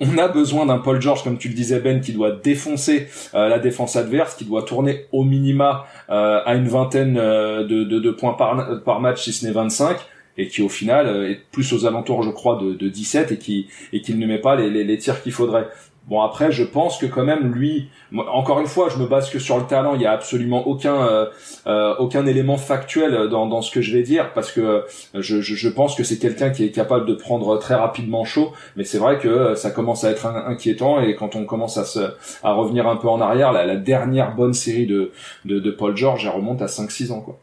[0.00, 3.60] on a besoin d'un Paul George, comme tu le disais Ben, qui doit défoncer la
[3.60, 8.82] défense adverse, qui doit tourner au minima à une vingtaine de, de, de, points par,
[8.82, 9.96] par match, si ce n'est 25
[10.36, 13.68] et qui au final est plus aux alentours je crois de, de 17 et qui
[13.92, 15.68] et qu'il ne met pas les, les tirs qu'il faudrait
[16.06, 19.38] Bon après, je pense que quand même lui, encore une fois, je me base que
[19.38, 19.94] sur le talent.
[19.94, 21.26] Il y a absolument aucun euh,
[21.66, 24.82] euh, aucun élément factuel dans, ce que je vais dire parce que euh,
[25.14, 28.52] je, pense que c'est quelqu'un qui est capable de prendre très rapidement chaud.
[28.76, 32.00] Mais c'est vrai que ça commence à être inquiétant et quand on commence à se
[32.42, 35.10] à revenir un peu en arrière, la, la dernière bonne série de,
[35.46, 37.38] de, de Paul George, elle remonte à 5-6 ans quoi.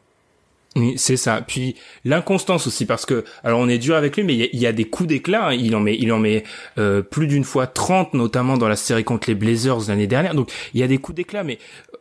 [0.77, 1.41] Oui, c'est ça.
[1.45, 4.71] Puis l'inconstance aussi, parce que alors on est dur avec lui, mais il y, a,
[4.71, 5.47] des coups d'éclat.
[5.47, 5.53] Hein.
[5.53, 6.43] Il en met, il en met
[6.77, 10.33] euh, plus d'une fois 30, notamment dans la série contre les Blazers l'année dernière.
[10.33, 11.59] Donc il y a des coups d'éclat, mais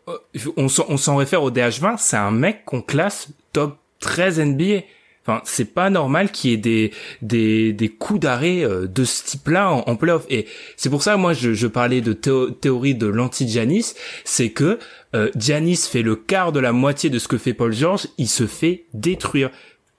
[0.09, 0.17] euh,
[0.57, 1.97] on s'en réfère au DH20.
[1.99, 4.83] C'est un mec qu'on classe top 13 NBA.
[5.23, 9.25] Enfin, c'est pas normal qu'il y ait des des, des coups d'arrêt euh, de ce
[9.25, 10.25] type-là en, en playoff.
[10.31, 10.47] Et
[10.77, 13.95] c'est pour ça, moi, je, je parlais de théorie de l'anti-Janis,
[14.25, 14.79] c'est que
[15.15, 18.29] euh, Giannis fait le quart de la moitié de ce que fait Paul George, il
[18.29, 19.51] se fait détruire.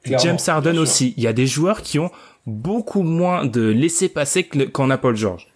[0.04, 1.14] James Harden aussi.
[1.18, 2.10] Il y a des joueurs qui ont
[2.48, 5.48] beaucoup moins de laisser passer qu'en a Paul George.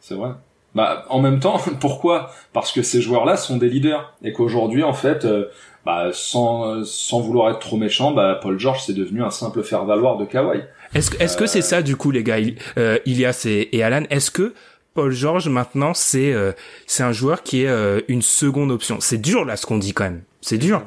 [0.00, 0.30] C'est vrai.
[0.74, 2.30] Bah, en même temps, pourquoi?
[2.52, 5.46] Parce que ces joueurs-là sont des leaders et qu'aujourd'hui, en fait, euh,
[5.84, 10.16] bah, sans, sans vouloir être trop méchant, bah, Paul George c'est devenu un simple faire-valoir
[10.16, 10.62] de Kawhi.
[10.94, 12.38] Est-ce est-ce que c'est ça du coup, les gars,
[12.78, 14.54] euh, Ilias et, et Alan Est-ce que
[14.94, 16.52] Paul George maintenant c'est euh,
[16.86, 18.98] c'est un joueur qui est euh, une seconde option?
[19.00, 20.22] C'est dur là ce qu'on dit quand même.
[20.40, 20.82] C'est dur.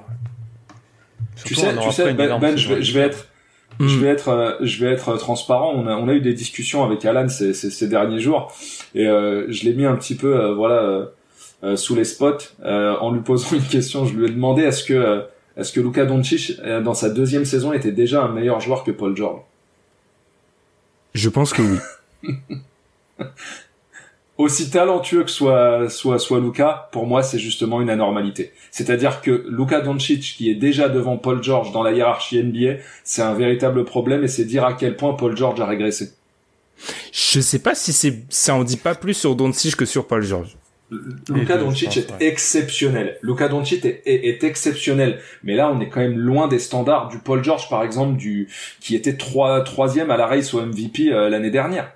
[1.43, 3.27] tu sais, tu sais Ben, ben je, vais, je vais être
[3.79, 3.99] je hmm.
[3.99, 5.73] vais être euh, je vais être transparent.
[5.75, 8.53] On a on a eu des discussions avec Alan ces, ces, ces derniers jours
[8.95, 11.09] et je l'ai mis un petit peu voilà
[11.75, 14.05] sous les spots en lui posant une question.
[14.05, 15.23] Je lui ai demandé est-ce que
[15.55, 19.15] est-ce que Luka Doncic dans sa deuxième saison était déjà un meilleur joueur que Paul
[19.15, 19.41] George?
[21.13, 22.35] Je pense que oui.
[24.37, 28.53] aussi talentueux que soit soit soit Luca, pour moi c'est justement une anormalité.
[28.71, 33.21] C'est-à-dire que Luka Doncic qui est déjà devant Paul George dans la hiérarchie NBA, c'est
[33.21, 36.13] un véritable problème et c'est dire à quel point Paul George a régressé.
[37.11, 40.21] Je sais pas si c'est ça en dit pas plus sur Doncic que sur Paul
[40.21, 40.55] George.
[40.89, 43.17] Luka Doncic est exceptionnel.
[43.21, 45.19] Luka Doncic est, est, exceptionnel.
[45.43, 48.47] Mais là, on est quand même loin des standards du Paul George, par exemple, du
[48.79, 51.91] qui était trois, troisième à la race au MVP euh, l'année dernière.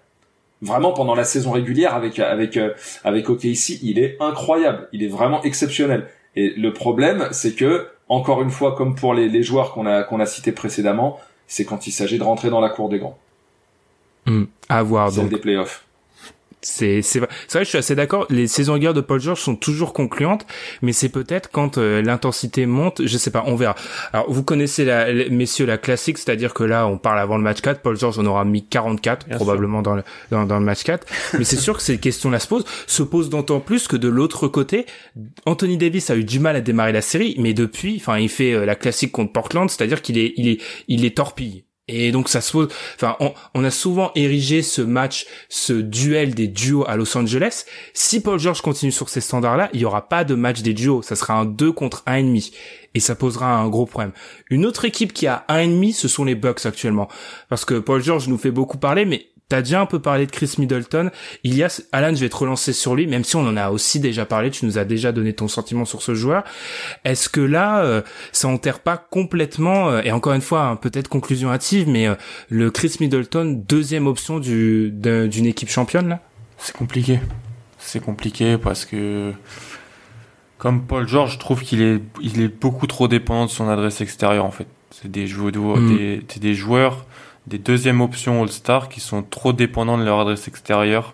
[0.62, 2.74] Vraiment, pendant la saison régulière avec avec euh,
[3.04, 4.90] avec OKC, il est incroyable.
[4.92, 6.08] Il est vraiment exceptionnel.
[6.36, 10.04] Et le problème, c'est que encore une fois, comme pour les, les joueurs qu'on a
[10.04, 13.18] qu'on a cités précédemment, c'est quand il s'agit de rentrer dans la cour des grands.
[14.26, 15.30] Mmh, à voir donc.
[15.30, 15.86] des playoffs
[16.62, 18.28] c'est c'est vrai, je suis assez d'accord.
[18.30, 20.46] Les saisons régulières de Paul George sont toujours concluantes,
[20.82, 23.76] mais c'est peut-être quand euh, l'intensité monte, je sais pas, on verra.
[24.14, 27.62] Alors vous connaissez la, messieurs la classique, c'est-à-dire que là on parle avant le match
[27.62, 31.08] 4, Paul George on aura mis 44 probablement dans le dans, dans, le match 4,
[31.40, 34.48] mais c'est sûr que ces questions-là se posent, se posent d'autant plus que de l'autre
[34.48, 34.86] côté,
[35.46, 38.54] Anthony Davis a eu du mal à démarrer la série, mais depuis, enfin il fait
[38.54, 41.64] euh, la classique contre Portland, c'est-à-dire qu'il est il est il est torpille.
[41.92, 43.18] Et donc ça se pose, enfin,
[43.54, 47.66] on, a souvent érigé ce match, ce duel des duos à Los Angeles.
[47.94, 51.02] Si Paul George continue sur ces standards-là, il y aura pas de match des duos.
[51.02, 52.52] Ça sera un 2 contre un et.
[52.94, 54.12] Et ça posera un gros problème.
[54.50, 57.08] Une autre équipe qui a un et demi, ce sont les Bucks actuellement.
[57.48, 60.32] Parce que Paul George nous fait beaucoup parler, mais T'as déjà un peu parlé de
[60.32, 61.12] Chris Middleton.
[61.44, 63.70] Il y a, Alan, je vais te relancer sur lui, même si on en a
[63.70, 66.46] aussi déjà parlé, tu nous as déjà donné ton sentiment sur ce joueur.
[67.04, 71.10] Est-ce que là, euh, ça enterre pas complètement, euh, et encore une fois, hein, peut-être
[71.10, 72.16] conclusion hâtive, mais euh,
[72.48, 76.22] le Chris Middleton, deuxième option du, d'une équipe championne, là?
[76.58, 77.20] C'est compliqué.
[77.78, 79.34] C'est compliqué parce que,
[80.60, 84.00] comme Paul George, je trouve qu'il est, il est beaucoup trop dépendant de son adresse
[84.00, 84.68] extérieure, en fait.
[84.92, 85.98] C'est des joueurs, mm.
[85.98, 87.06] des, des joueurs,
[87.48, 91.14] des deuxièmes options All-Star qui sont trop dépendants de leur adresse extérieure.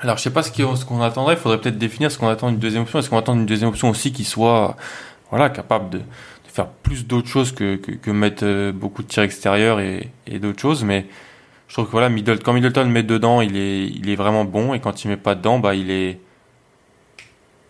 [0.00, 2.58] Alors je sais pas ce qu'on attendrait, il faudrait peut-être définir ce qu'on attend d'une
[2.58, 2.98] deuxième option.
[3.00, 4.76] Est-ce qu'on attend une deuxième option aussi qui soit
[5.30, 6.00] voilà capable de,
[6.46, 10.84] faire plus d'autres choses que, mettre euh, beaucoup de tirs extérieurs et, d'autres choses?
[10.84, 11.06] Mais
[11.66, 14.72] je trouve que voilà, Middleton, quand Middleton met dedans, il est, il est vraiment bon
[14.72, 16.20] et quand il met pas dedans, bah il est,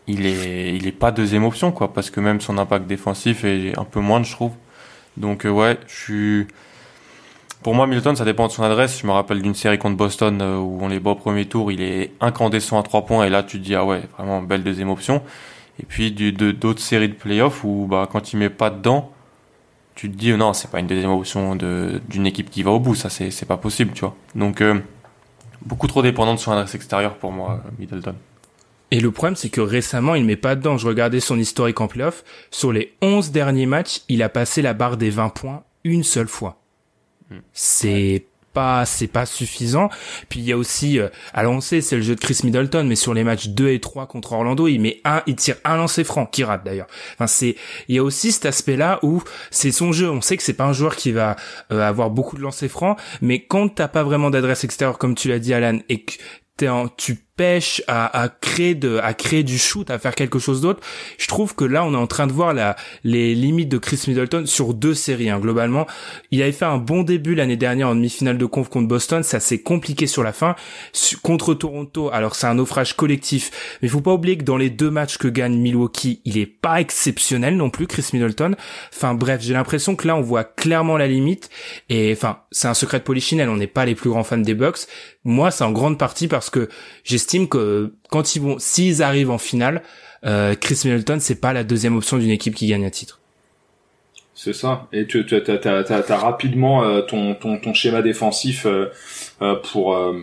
[0.07, 3.79] il est, il est pas deuxième option quoi, parce que même son impact défensif est
[3.79, 4.53] un peu moindre, je trouve.
[5.17, 6.47] Donc euh, ouais, je suis
[7.63, 9.01] pour moi, Milton, ça dépend de son adresse.
[9.01, 11.73] Je me rappelle d'une série contre Boston euh, où on les bat au premier tour,
[11.73, 14.63] il est incandescent à trois points et là tu te dis ah ouais, vraiment belle
[14.63, 15.23] deuxième option.
[15.81, 19.13] Et puis d'autres séries de playoffs où bah quand il met pas dedans,
[19.95, 22.95] tu te dis non, c'est pas une deuxième option d'une équipe qui va au bout,
[22.95, 24.17] ça c'est pas possible, tu vois.
[24.35, 24.81] Donc euh,
[25.63, 28.15] beaucoup trop dépendant de son adresse extérieure pour moi, Middleton.
[28.91, 30.79] Et le problème, c'est que récemment, il met pas dedans.
[30.79, 32.25] Je regardais son historique en playoff.
[32.51, 36.29] Sur les 11 derniers matchs, il a passé la barre des 20 points une seule
[36.29, 36.58] fois.
[37.53, 39.89] C'est pas c'est pas suffisant.
[40.29, 42.85] Puis il y a aussi euh, alors on sait c'est le jeu de Chris Middleton
[42.85, 45.77] mais sur les matchs 2 et 3 contre Orlando, il met un il tire un
[45.77, 46.89] lancer franc qui rate d'ailleurs.
[47.15, 47.57] Enfin c'est
[47.89, 50.65] il y a aussi cet aspect-là où c'est son jeu, on sait que c'est pas
[50.65, 51.37] un joueur qui va
[51.73, 55.29] euh, avoir beaucoup de lancers francs mais quand t'as pas vraiment d'adresse extérieure comme tu
[55.29, 56.15] l'as dit Alan et que
[56.67, 57.28] en, tu
[57.87, 60.81] à, créer du shoot à faire quelque chose d'autre.
[61.19, 64.03] Je trouve que là on est en train de voir la les limites de Chris
[64.09, 65.39] Middleton sur deux séries hein.
[65.39, 65.87] globalement
[66.31, 69.23] il avait fait un bon début l'année dernière en demi-finale de conf contre Boston.
[69.23, 70.57] Ça s'est compliqué sur la fin.
[71.23, 73.79] Contre Toronto alors c'est un naufrage collectif.
[73.83, 76.81] Mais faut pas oublier que dans les deux matchs que gagne Milwaukee il est pas
[76.81, 78.57] exceptionnel non plus Chris Middleton.
[78.95, 81.51] Enfin bref j'ai l'impression que là on voit clairement la limite.
[81.89, 83.49] Et enfin c'est un secret de polichinelle.
[83.49, 84.87] On n'est pas les plus grands fans des Bucks.
[85.25, 86.69] Moi c'est en grande partie parce que
[87.29, 89.83] j'estime que quand ils s'ils arrivent en finale,
[90.25, 93.21] euh, Chris Middleton c'est pas la deuxième option d'une équipe qui gagne un titre.
[94.35, 94.87] C'est ça.
[94.93, 98.87] Et tu as, rapidement euh, ton, ton, ton schéma défensif euh,
[99.43, 100.15] euh pour euh,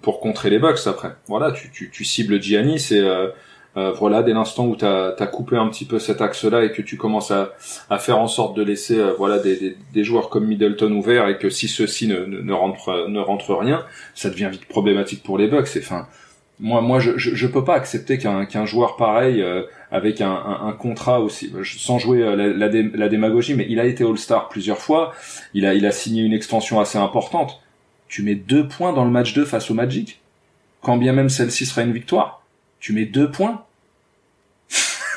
[0.00, 1.16] pour contrer les Bucks après.
[1.26, 5.56] Voilà, tu, tu, tu cibles Giannis et euh, voilà, dès l'instant où tu as, coupé
[5.56, 7.54] un petit peu cet axe-là et que tu commences à,
[7.90, 11.38] à faire en sorte de laisser voilà des, des, des, joueurs comme Middleton ouverts et
[11.38, 13.84] que si ceux-ci ne, ne, rentrent ne rentrent rien,
[14.14, 15.74] ça devient vite problématique pour les Bucks.
[15.74, 16.06] Et enfin,
[16.60, 20.32] moi, moi, je, je, je peux pas accepter qu'un qu'un joueur pareil euh, avec un,
[20.32, 24.48] un, un, contrat aussi, sans jouer la, la, la, démagogie, mais il a été All-Star
[24.48, 25.14] plusieurs fois,
[25.52, 27.60] il a il a signé une extension assez importante.
[28.08, 30.20] Tu mets deux points dans le match 2 face au Magic,
[30.82, 32.44] quand bien même celle-ci sera une victoire
[32.84, 33.64] tu mets deux points.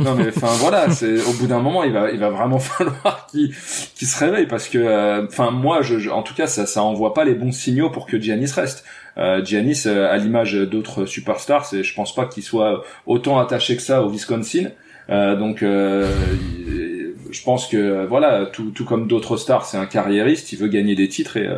[0.00, 3.26] non mais enfin voilà, c'est au bout d'un moment il va il va vraiment falloir
[3.30, 3.54] qu'il
[3.94, 7.12] qu'il se réveille parce que euh, enfin moi je, en tout cas ça ça envoie
[7.12, 8.84] pas les bons signaux pour que Giannis reste.
[9.18, 13.76] Euh, Giannis euh, à l'image d'autres superstars, c'est je pense pas qu'il soit autant attaché
[13.76, 14.70] que ça au Wisconsin.
[15.10, 20.58] Euh, donc je pense que voilà tout tout comme d'autres stars, c'est un carriériste, il
[20.58, 21.48] veut gagner des titres et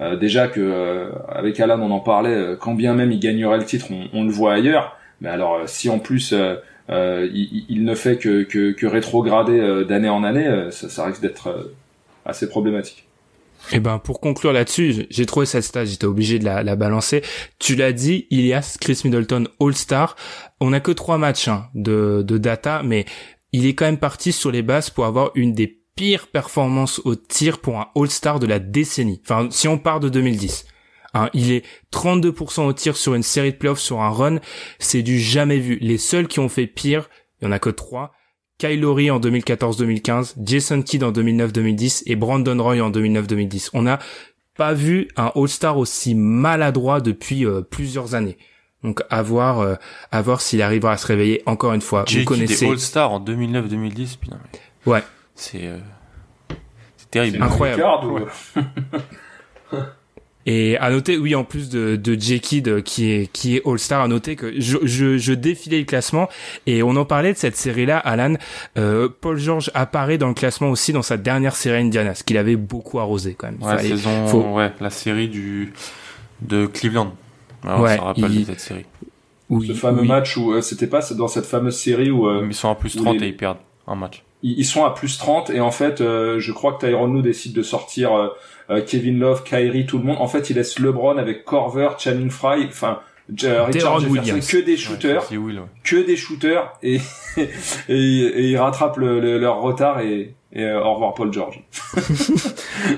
[0.00, 3.58] euh, déjà que euh, avec Alan on en parlait, euh, quand bien même il gagnerait
[3.58, 4.96] le titre, on, on le voit ailleurs.
[5.20, 6.34] Mais alors si en plus
[6.88, 11.72] il, il, ne fait que, que, que rétrograder d'année en année, ça, ça risque d'être
[12.26, 13.05] assez problématique.
[13.72, 16.76] Et eh ben pour conclure là-dessus, j'ai trouvé cette stage, j'étais obligé de la, la
[16.76, 17.22] balancer.
[17.58, 20.14] Tu l'as dit, Ilias Chris Middleton All-Star.
[20.60, 23.06] On a que trois matchs hein, de, de data, mais
[23.52, 27.16] il est quand même parti sur les bases pour avoir une des pires performances au
[27.16, 29.20] tir pour un All-Star de la décennie.
[29.24, 30.66] Enfin, si on part de 2010.
[31.14, 34.38] Hein, il est 32% au tir sur une série de playoffs sur un run.
[34.78, 35.78] C'est du jamais vu.
[35.80, 37.08] Les seuls qui ont fait pire,
[37.40, 38.12] il y en a que trois.
[38.58, 43.70] Kyle Lowry en 2014-2015, Jason Kidd en 2009-2010 et Brandon Roy en 2009-2010.
[43.74, 43.98] On n'a
[44.56, 48.38] pas vu un All-Star aussi maladroit depuis euh, plusieurs années.
[48.82, 49.74] Donc à voir, euh,
[50.10, 52.04] à voir s'il arrivera à se réveiller encore une fois.
[52.10, 54.16] Vous connaissez All-Star en 2009-2010,
[54.86, 55.02] Ouais.
[55.34, 55.78] C'est euh...
[56.96, 57.42] c'est terrible.
[57.42, 57.82] Incroyable.
[60.46, 62.40] Et à noter, oui, en plus de, de J.
[62.40, 65.84] Kidd qui est qui est All Star, à noter que je, je, je, défilais le
[65.84, 66.28] classement
[66.66, 68.34] et on en parlait de cette série-là, Alan.
[68.78, 72.38] Euh, Paul George apparaît dans le classement aussi dans sa dernière série Indiana, ce qu'il
[72.38, 73.62] avait beaucoup arrosé quand même.
[73.62, 75.72] Ouais, saison, ouais, la série du
[76.42, 77.12] de Cleveland.
[77.64, 78.84] Alors, ouais, ça rappelle cette série.
[79.48, 82.54] Oui, ce fameux match où euh, c'était pas dans cette fameuse série où euh, ils
[82.54, 84.22] sont à plus 30 et ils perdent un match.
[84.42, 87.52] Ils, sont à plus 30 et en fait, euh, je crois que Tyronn Lue décide
[87.52, 88.28] de sortir euh,
[88.86, 90.16] Kevin Love, Kyrie, tout le monde.
[90.18, 95.28] En fait, il laisse LeBron avec Corver, Channing Fry, enfin Richard Jefferson, que des shooters,
[95.82, 97.00] que des shooters, et,
[97.36, 97.44] et,
[97.88, 101.60] et, ils rattrapent le, leur retard et, et euh, au revoir Paul George.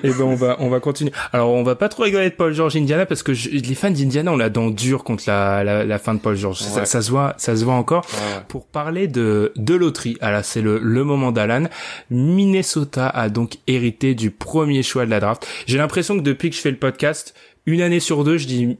[0.05, 1.11] et ben on va on va continuer.
[1.33, 4.33] Alors on va pas trop rigoler de Paul George Indiana parce que les fans d'Indiana
[4.33, 6.59] on la dent dure contre la, la, la, fin de Paul George.
[6.59, 8.07] Ça, ça, se voit ça se voit encore.
[8.47, 11.65] Pour parler de de loterie, alors c'est le le moment d'Alan.
[12.11, 15.47] Minnesota a donc hérité du premier choix de la draft.
[15.67, 17.35] J'ai l'impression que depuis que je fais le podcast,
[17.67, 18.77] une année sur deux, je dis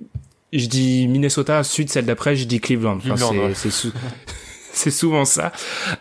[0.53, 2.99] je dis Minnesota, ensuite celle d'après, je dis Cleveland.
[2.99, 3.17] Enfin,
[3.55, 3.71] c'est
[4.79, 5.53] c'est souvent ça.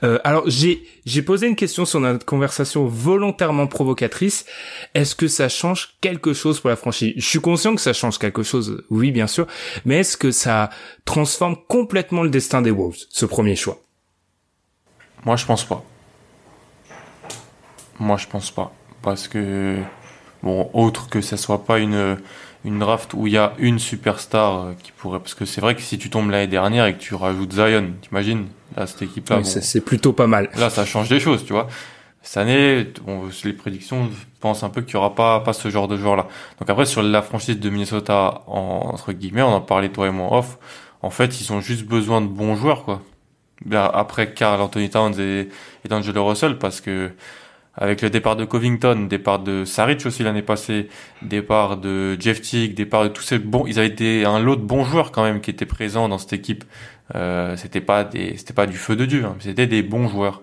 [0.04, 4.46] Euh, alors j'ai j'ai posé une question sur notre conversation volontairement provocatrice.
[4.94, 7.14] Est-ce que ça change quelque chose pour la franchise?
[7.18, 9.48] Je suis conscient que ça change quelque chose, oui bien sûr,
[9.86, 10.70] mais est-ce que ça
[11.06, 13.80] transforme complètement le destin des Wolves, ce premier choix?
[15.26, 15.84] Moi je pense pas.
[18.00, 18.72] Moi je pense pas,
[19.02, 19.78] parce que
[20.44, 22.18] bon autre que ça soit pas une
[22.68, 25.74] une draft où il y a une superstar euh, qui pourrait parce que c'est vrai
[25.74, 29.30] que si tu tombes l'année dernière et que tu rajoutes Zion, t'imagines là cette équipe
[29.30, 30.49] là c'est plutôt pas mal.
[30.55, 31.68] Là ça change des choses, tu vois.
[32.22, 32.86] Cette année,
[33.45, 34.09] les prédictions
[34.41, 36.28] pensent un peu qu'il y aura pas pas ce genre de joueur là.
[36.59, 40.11] Donc après sur la franchise de Minnesota en, entre guillemets, on en parlait toi et
[40.11, 40.57] moi off.
[41.01, 43.01] En fait, ils ont juste besoin de bons joueurs quoi.
[43.72, 45.49] Après Carl Anthony Towns et,
[45.86, 47.11] et D'Angelo Russell parce que
[47.78, 50.90] avec le départ de Covington, départ de Saric aussi l'année passée,
[51.22, 54.62] départ de Jeff Teague, départ de tous ces bons, ils avaient été un lot de
[54.62, 56.64] bons joueurs quand même qui étaient présents dans cette équipe.
[57.16, 60.42] Euh, c'était pas des, c'était pas du feu de dieu, hein, c'était des bons joueurs.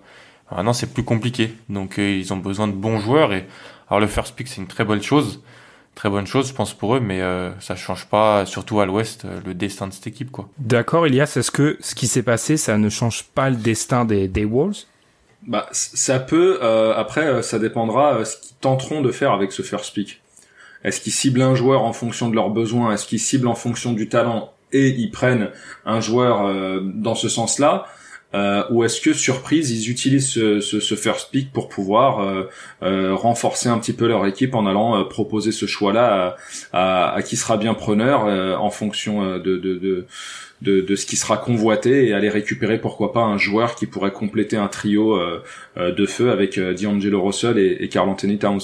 [0.51, 3.47] maintenant c'est plus compliqué, donc euh, ils ont besoin de bons joueurs et
[3.89, 5.43] alors le first pick c'est une très bonne chose,
[5.95, 9.25] très bonne chose je pense pour eux, mais euh, ça change pas, surtout à l'Ouest,
[9.25, 10.49] euh, le destin de cette équipe quoi.
[10.59, 14.29] D'accord, Elias, est-ce que ce qui s'est passé ça ne change pas le destin des,
[14.29, 14.85] des Wolves?
[15.47, 16.59] Bah, ça peut.
[16.63, 20.21] Euh, après, euh, ça dépendra euh, ce qu'ils tenteront de faire avec ce first pick.
[20.85, 22.93] Est-ce qu'ils ciblent un joueur en fonction de leurs besoins?
[22.93, 25.51] Est-ce qu'ils ciblent en fonction du talent et ils prennent
[25.87, 27.87] un joueur dans ce sens-là?
[28.71, 32.47] Ou est-ce que surprise ils utilisent ce, ce, ce first pick pour pouvoir
[32.83, 36.37] renforcer un petit peu leur équipe en allant proposer ce choix-là
[36.75, 38.27] à, à, à, qui sera bien preneur
[38.61, 40.07] en fonction de, de, de
[40.65, 44.13] de, de, ce qui sera convoité et aller récupérer pourquoi pas un joueur qui pourrait
[44.13, 45.43] compléter un trio euh,
[45.77, 48.61] euh, de feu avec euh, D'Angelo Russell et, et Carl Anthony Towns.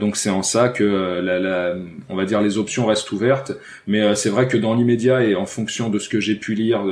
[0.00, 1.74] donc c'est en ça que la, la,
[2.08, 3.52] on va dire les options restent ouvertes,
[3.86, 6.82] mais c'est vrai que dans l'immédiat et en fonction de ce que j'ai pu lire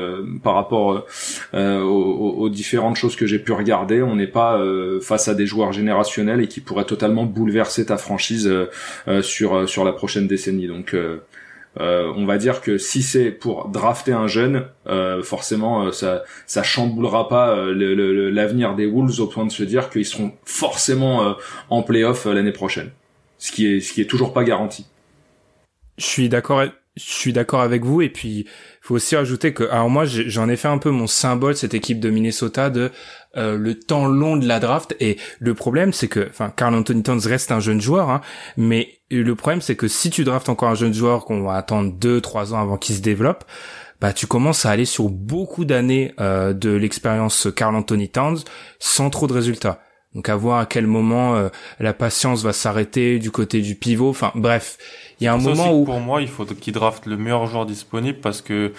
[0.43, 1.07] par rapport
[1.53, 4.61] aux, aux, différentes choses que j'ai pu regarder, on n'est pas
[5.01, 8.51] face à des joueurs générationnels et qui pourraient totalement bouleverser ta franchise
[9.23, 10.67] sur sur la prochaine décennie.
[10.67, 10.95] Donc
[11.81, 16.25] euh, on va dire que si c'est pour drafter un jeune, euh, forcément euh, ça
[16.47, 21.37] ça chamboulera pas l'avenir des Wolves au point de se dire qu'ils seront forcément
[21.71, 22.91] en playoff l'année prochaine.
[23.39, 24.87] Ce qui est ce qui est toujours pas garanti.
[25.99, 26.65] Je suis d'accord
[26.99, 28.47] je suis d'accord avec vous et puis
[28.81, 32.01] faut aussi ajouter que alors moi j'en ai fait un peu mon symbole cette équipe
[32.01, 32.91] de Minnesota de
[33.37, 37.03] euh, le temps long de la draft et le problème c'est que enfin Carl Anthony
[37.03, 38.23] Towns reste un jeune joueur hein,
[38.57, 41.93] mais le problème c'est que si tu draftes encore un jeune joueur qu'on va attendre
[41.93, 43.45] deux trois ans avant qu'il se développe
[44.01, 48.39] bah tu commences à aller sur beaucoup d'années euh, de l'expérience Carl Anthony Towns
[48.79, 49.81] sans trop de résultats.
[50.15, 51.49] Donc à voir à quel moment euh,
[51.81, 54.09] la patience va s'arrêter du côté du pivot.
[54.09, 54.79] Enfin bref,
[55.21, 57.67] il y a un moment où pour moi il faut qu'il draft le meilleur joueur
[57.67, 58.73] disponible parce que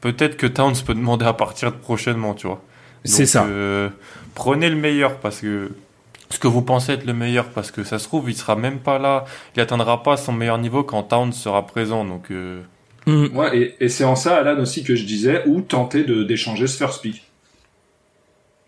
[0.00, 2.62] peut-être que Towns peut demander à partir prochainement, tu vois.
[3.04, 3.44] C'est ça.
[3.46, 3.88] Euh,
[4.34, 5.70] prenez le meilleur parce que
[6.30, 8.78] ce que vous pensez être le meilleur parce que ça se trouve il sera même
[8.78, 9.24] pas là,
[9.54, 12.62] il atteindra pas son meilleur niveau quand Town sera présent donc euh...
[13.06, 13.36] mm.
[13.36, 16.66] ouais et, et c'est en ça Alan aussi que je disais ou tenter de d'échanger
[16.66, 17.22] ce first pick.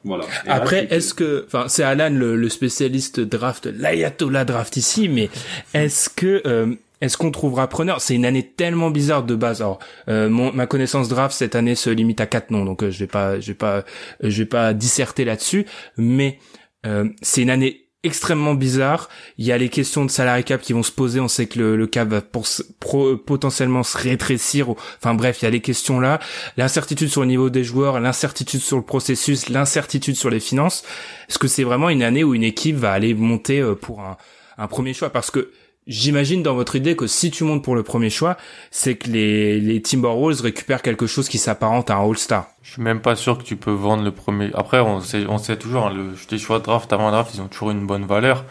[0.07, 0.27] Voilà.
[0.47, 5.31] Après, est-ce que, enfin, c'est Alan le, le, spécialiste draft, l'ayatollah draft ici, mais
[5.73, 6.75] est-ce que euh,
[7.05, 8.01] est-ce qu'on trouvera preneur?
[8.01, 9.61] C'est une année tellement bizarre de base.
[9.61, 9.79] Alors,
[10.09, 13.07] euh, ma connaissance draft cette année se limite à quatre noms, donc euh, je vais
[13.07, 13.85] pas, je vais pas,
[14.21, 15.67] je vais pas disserter là-dessus.
[15.97, 16.39] Mais
[16.87, 19.09] euh, c'est une année extrêmement bizarre.
[19.39, 21.21] Il y a les questions de salary cap qui vont se poser.
[21.21, 24.71] On sait que le, cap va pro, potentiellement se rétrécir.
[24.71, 26.21] Enfin bref, il y a les questions là.
[26.57, 30.85] L'incertitude sur le niveau des joueurs, l'incertitude sur le processus, l'incertitude sur les finances.
[31.29, 34.67] Est-ce que c'est vraiment une année où une équipe va aller monter euh, pour un
[34.69, 35.11] premier choix?
[35.11, 35.51] Parce que
[35.87, 38.39] J'imagine dans votre idée que si tu montes pour le premier choix,
[38.71, 42.47] c'est que les, les Timberwolves récupèrent quelque chose qui s'apparente à un All-Star.
[42.63, 44.51] Je suis même pas sûr que tu peux vendre le premier.
[44.55, 47.43] Après, on sait, on sait toujours, hein, le, les choix de draft avant draft, ils
[47.43, 48.47] ont toujours une bonne valeur.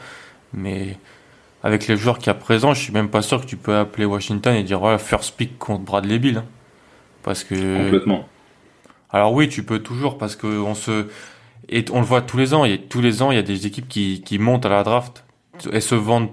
[0.53, 0.97] Mais
[1.63, 4.05] avec les joueurs qui a présent, je suis même pas sûr que tu peux appeler
[4.05, 6.37] Washington et dire voilà, first pick contre Bradley Bill.
[6.37, 6.45] Hein.
[7.23, 7.83] Parce que.
[7.85, 8.29] Complètement.
[9.09, 11.07] Alors oui, tu peux toujours parce que on se.
[11.69, 12.63] Et on le voit tous les ans.
[12.65, 14.69] Il y a, tous les ans, il y a des équipes qui, qui montent à
[14.69, 15.23] la draft
[15.71, 16.29] et se vendent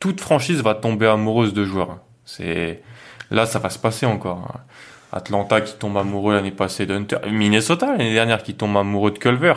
[0.00, 1.98] toute franchise va tomber amoureuse de joueurs.
[2.24, 2.82] C'est
[3.30, 4.52] là, ça va se passer encore.
[5.12, 9.54] Atlanta qui tombe amoureux l'année passée d'Hunter, Minnesota l'année dernière qui tombe amoureux de Culver,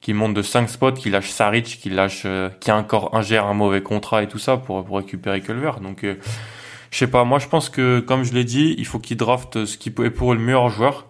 [0.00, 3.54] qui monte de 5 spots, qui lâche Saric, qui lâche, euh, qui encore ingère un
[3.54, 5.72] mauvais contrat et tout ça pour récupérer Culver.
[5.82, 6.14] Donc euh,
[6.90, 9.64] je sais pas, moi je pense que comme je l'ai dit, il faut qu'il draft
[9.64, 11.06] ce qui être pour le meilleur joueur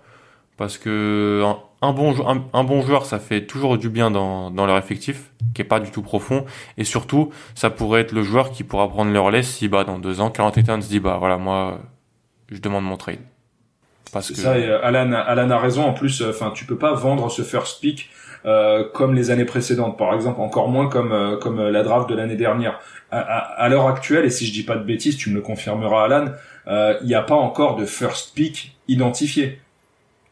[0.57, 1.45] parce que
[1.87, 2.14] un bon,
[2.53, 5.80] un, bon joueur, ça fait toujours du bien dans, dans leur effectif, qui est pas
[5.80, 6.45] du tout profond.
[6.76, 9.99] Et surtout, ça pourrait être le joueur qui pourra prendre leur laisse si bah, dans
[9.99, 11.80] deux ans, Carl Anthony se dit bah voilà, moi,
[12.51, 13.20] je demande mon trade.
[14.12, 14.37] Parce que...
[14.37, 15.84] ça, et euh, Alan, Alan a raison.
[15.84, 18.11] En plus, euh, enfin, tu peux pas vendre ce first pick
[18.45, 22.14] euh, comme les années précédentes, par exemple, encore moins comme euh, comme la draft de
[22.14, 22.78] l'année dernière.
[23.11, 26.05] À, à, l'heure actuelle, et si je dis pas de bêtises, tu me le confirmeras,
[26.07, 26.32] Alan,
[27.03, 29.61] il n'y a pas encore de first pick identifié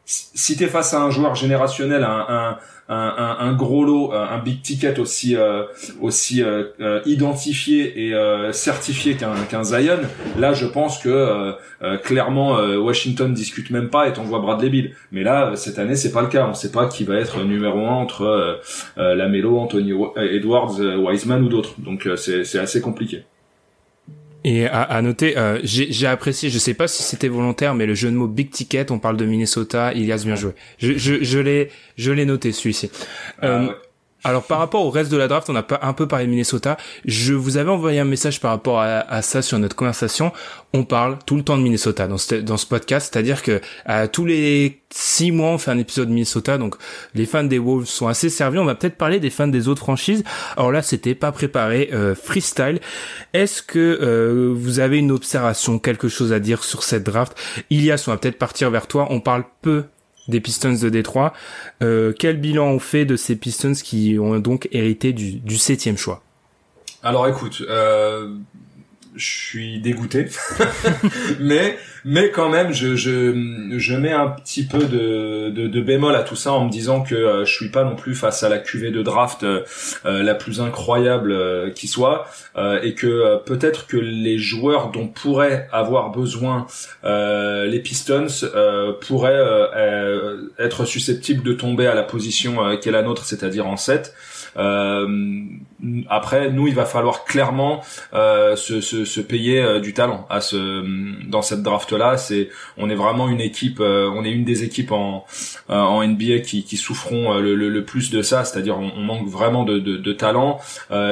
[0.05, 4.61] si t'es face à un joueur générationnel, un, un, un, un gros lot, un big
[4.61, 5.63] ticket aussi euh,
[6.01, 8.13] aussi euh, euh, identifié et
[8.53, 9.99] certifié qu'un qu'un Zion,
[10.37, 11.53] là je pense que
[12.03, 14.95] clairement Washington discute même pas et t'envoie Bradley Bill.
[15.11, 17.79] Mais là cette année c'est pas le cas, on sait pas qui va être numéro
[17.79, 18.59] un entre
[18.97, 21.73] Lamelo, Anthony Edwards, Wiseman ou d'autres.
[21.79, 23.23] Donc c'est assez compliqué.
[24.47, 27.95] Et à, à noter, euh, j'ai apprécié, je sais pas si c'était volontaire, mais le
[27.95, 30.51] jeu de mots Big Ticket, on parle de Minnesota, Ilias bien joué.
[30.77, 32.91] Je, je, je l'ai, je l'ai noté celui-ci.
[33.41, 33.73] Ah euh,
[34.25, 36.31] alors par rapport au reste de la draft, on a pas un peu parlé de
[36.31, 36.77] Minnesota.
[37.05, 40.33] Je vous avais envoyé un message par rapport à, ça sur notre conversation.
[40.73, 44.07] On parle tout le temps de Minnesota dans ce, dans ce podcast, c'est-à-dire que euh,
[44.11, 46.75] tous les six mois on fait un épisode de Minnesota, donc
[47.13, 48.57] les fans des Wolves sont assez servis.
[48.57, 50.23] On va peut-être parler des fans des autres franchises.
[50.57, 52.79] Alors là, c'était pas préparé, euh, freestyle.
[53.33, 57.37] Est-ce que euh, vous avez une observation, quelque chose à dire sur cette draft?
[57.69, 59.05] Ilias, on va peut-être partir vers toi.
[59.11, 59.83] On parle peu
[60.27, 61.33] des Pistons de Détroit.
[61.81, 66.23] Euh, quel bilan on fait de ces Pistons qui ont donc hérité du, septième choix?
[67.03, 68.35] Alors écoute, euh,
[69.15, 70.27] je suis dégoûté,
[71.39, 76.15] mais mais quand même, je, je, je mets un petit peu de, de, de, bémol
[76.15, 78.49] à tout ça en me disant que euh, je suis pas non plus face à
[78.49, 79.63] la cuvée de draft euh,
[80.05, 82.27] euh, la plus incroyable qui soit,
[82.83, 86.67] et que peut-être que les joueurs dont pourraient avoir besoin
[87.03, 88.27] les Pistons
[89.01, 89.43] pourraient
[90.59, 94.13] être susceptibles de tomber à la position qui est la nôtre, c'est-à-dire en 7.
[94.57, 95.43] Euh,
[96.09, 97.81] après, nous, il va falloir clairement
[98.13, 100.83] euh, se, se, se, payer euh, du talent à ce
[101.27, 102.17] dans cette draft là.
[102.17, 105.25] C'est on est vraiment une équipe, on est une des équipes en
[105.67, 109.27] en NBA qui, qui souffront le, le, le, plus de ça, c'est-à-dire on, on, manque
[109.27, 110.59] vraiment de, de, de talent.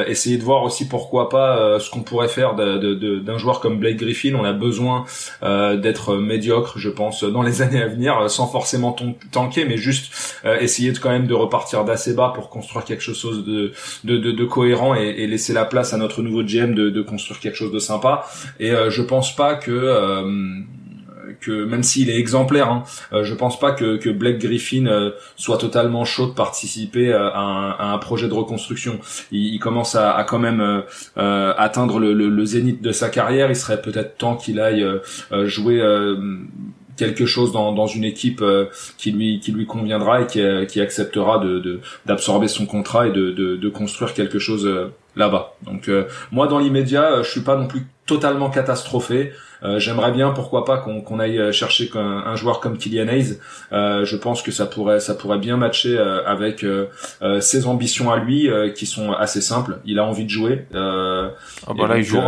[0.07, 3.79] essayer de voir aussi pourquoi pas ce qu'on pourrait faire d'un de, de, joueur comme
[3.79, 4.33] Blake Griffin.
[4.35, 5.05] On a besoin
[5.41, 8.95] d'être médiocre, je pense, dans les années à venir, sans forcément
[9.31, 13.32] tanker, mais juste essayer de quand même de repartir d'assez bas pour construire quelque chose
[13.41, 13.71] de,
[14.03, 17.39] de, de, cohérent et, et, laisser la place à notre nouveau GM de, de construire
[17.39, 18.25] quelque chose de sympa.
[18.59, 20.59] Et euh, je pense pas que euh,
[21.41, 25.11] que même s'il est exemplaire, hein, euh, je pense pas que, que Blake Griffin euh,
[25.35, 28.99] soit totalement chaud de participer à un, à un projet de reconstruction.
[29.31, 30.83] Il, il commence à, à, quand même
[31.15, 33.49] atteindre le, le, le, zénith de sa carrière.
[33.49, 34.85] Il serait peut-être temps qu'il aille
[35.45, 35.81] jouer
[36.97, 38.65] quelque chose dans, dans une équipe euh,
[38.97, 43.11] qui lui qui lui conviendra et qui, euh, qui acceptera de d'absorber son contrat et
[43.11, 45.55] de, de, de construire quelque chose euh, là-bas.
[45.63, 45.89] Donc
[46.31, 49.31] moi dans l'immédiat, je suis pas non plus totalement catastrophé.
[49.77, 53.37] J'aimerais bien, pourquoi pas, qu'on aille chercher un, joueur comme Kylian Hayes.
[53.71, 56.65] je pense que ça pourrait, ça pourrait bien matcher avec
[57.39, 59.79] ses ambitions à lui, qui sont assez simples.
[59.85, 60.65] Il a envie de jouer.
[60.73, 61.29] ah
[61.77, 62.19] bah là, il joue.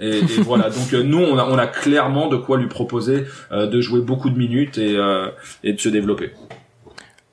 [0.00, 3.24] Et, et voilà, donc euh, nous, on a, on a clairement de quoi lui proposer
[3.52, 5.28] euh, de jouer beaucoup de minutes et, euh,
[5.64, 6.32] et de se développer.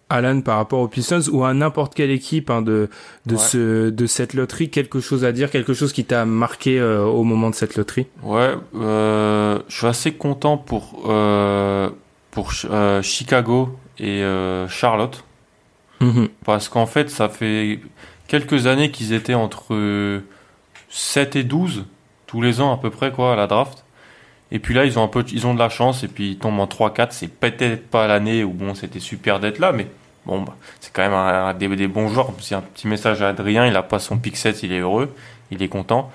[0.10, 2.88] Alan, par rapport aux Pistons ou à n'importe quelle équipe hein, de
[3.26, 7.24] de ce de cette loterie, quelque chose à dire, quelque chose qui t'a marqué au
[7.24, 8.06] moment de cette loterie?
[8.22, 11.12] Ouais, je suis assez content pour
[12.30, 12.52] pour
[13.02, 14.24] Chicago et
[14.68, 15.24] Charlotte
[16.00, 16.28] mhm.
[16.46, 17.80] parce qu'en fait, ça fait
[18.28, 20.22] quelques années qu'ils étaient entre
[20.90, 21.86] 7 et 12
[22.34, 23.86] tous les ans à peu près quoi à la draft.
[24.52, 26.38] Et puis là, ils ont un peu, ils ont de la chance et puis ils
[26.40, 27.10] tombent en 3-4.
[27.12, 29.86] C'est peut-être pas l'année où bon, c'était super d'être là, mais
[30.26, 32.32] bon, bah, c'est quand même un, des, bons joueurs.
[32.40, 33.68] C'est un petit message à Adrien.
[33.68, 35.14] Il a pas son pick 7, il est heureux,
[35.52, 36.12] il est content.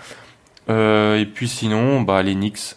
[0.68, 2.74] Euh, et puis sinon, bah les Knicks.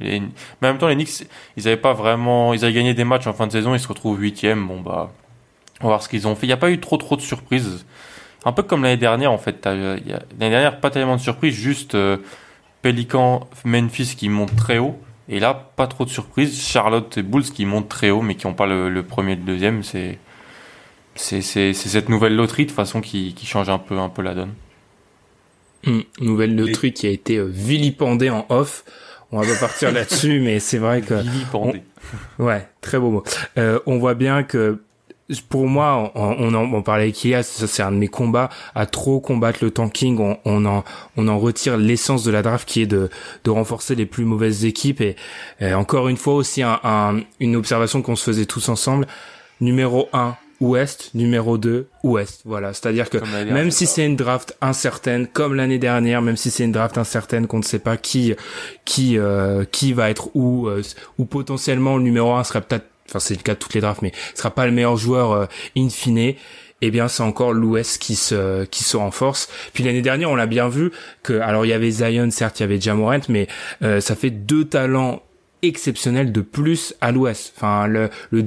[0.00, 0.22] Mais en
[0.60, 3.46] même temps, les Knicks, ils avaient pas vraiment, ils avaient gagné des matchs en fin
[3.46, 3.76] de saison.
[3.76, 4.66] Ils se retrouvent huitième.
[4.66, 5.12] Bon bah,
[5.80, 6.46] on va voir ce qu'ils ont fait.
[6.46, 7.86] Il n'y a pas eu trop trop de surprises.
[8.44, 9.64] Un peu comme l'année dernière, en fait.
[9.64, 10.02] L'année
[10.38, 12.16] dernière, pas tellement de surprises, juste euh,
[12.82, 14.98] Pelican, Memphis qui montent très haut.
[15.28, 16.60] Et là, pas trop de surprises.
[16.60, 19.42] Charlotte et Bulls qui montent très haut, mais qui n'ont pas le, premier et le
[19.42, 19.82] deuxième.
[19.82, 20.18] C'est
[21.14, 24.54] c'est cette nouvelle loterie de façon qui, qui change un peu un peu la donne.
[25.86, 28.84] Hum, nouvelle loterie qui a été euh, vilipendée en off.
[29.30, 31.82] On va pas partir là-dessus, mais c'est vrai que vilipendée.
[32.38, 33.24] Ouais, très beau mot.
[33.58, 34.82] Euh, on voit bien que
[35.48, 39.20] pour moi, on, en, on parlait avec Ilias, c'est un de mes combats à trop
[39.20, 40.18] combattre le tanking.
[40.18, 40.84] On, on en,
[41.16, 43.10] on en retire l'essence de la draft qui est de,
[43.44, 45.00] de renforcer les plus mauvaises équipes.
[45.00, 45.16] Et,
[45.74, 49.06] encore une fois aussi un, une observation qu'on se faisait tous ensemble.
[49.60, 52.42] Numéro 1, Ouest, numéro 2, Ouest.
[52.44, 53.18] Voilà, c'est-à-dire que
[53.52, 57.48] même si c'est une draft incertaine, comme l'année dernière, même si c'est une draft incertaine,
[57.48, 58.34] qu'on ne sait pas qui
[58.84, 60.82] qui euh, qui va être où, euh,
[61.18, 64.02] ou potentiellement le numéro 1 serait peut-être enfin c'est le cas de toutes les drafts,
[64.02, 65.46] mais ce sera pas le meilleur joueur euh,
[65.76, 66.34] in fine
[66.84, 69.48] eh bien c'est encore l'Ouest qui se qui se renforce.
[69.72, 70.90] Puis l'année dernière, on l'a bien vu
[71.22, 73.46] que alors il y avait Zion, certes, il y avait Jamorant, mais
[73.82, 75.22] euh, ça fait deux talents
[75.62, 77.52] exceptionnels de plus à l'Ouest.
[77.56, 78.42] Enfin le le,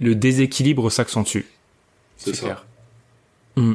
[0.00, 1.42] le déséquilibre s'accentue.
[2.16, 2.64] C'est ça.
[3.56, 3.74] Hmm.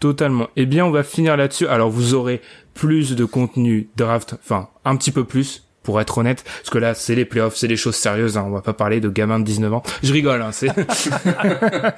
[0.00, 0.48] Totalement.
[0.56, 1.66] Eh bien, on va finir là-dessus.
[1.68, 2.42] Alors, vous aurez
[2.74, 6.94] plus de contenu draft, enfin, un petit peu plus, pour être honnête, parce que là,
[6.94, 9.44] c'est les playoffs, c'est des choses sérieuses, hein, on va pas parler de gamins de
[9.44, 9.82] 19 ans.
[10.02, 10.66] Je rigole, hein, c'est...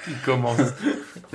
[0.07, 0.61] Il commence.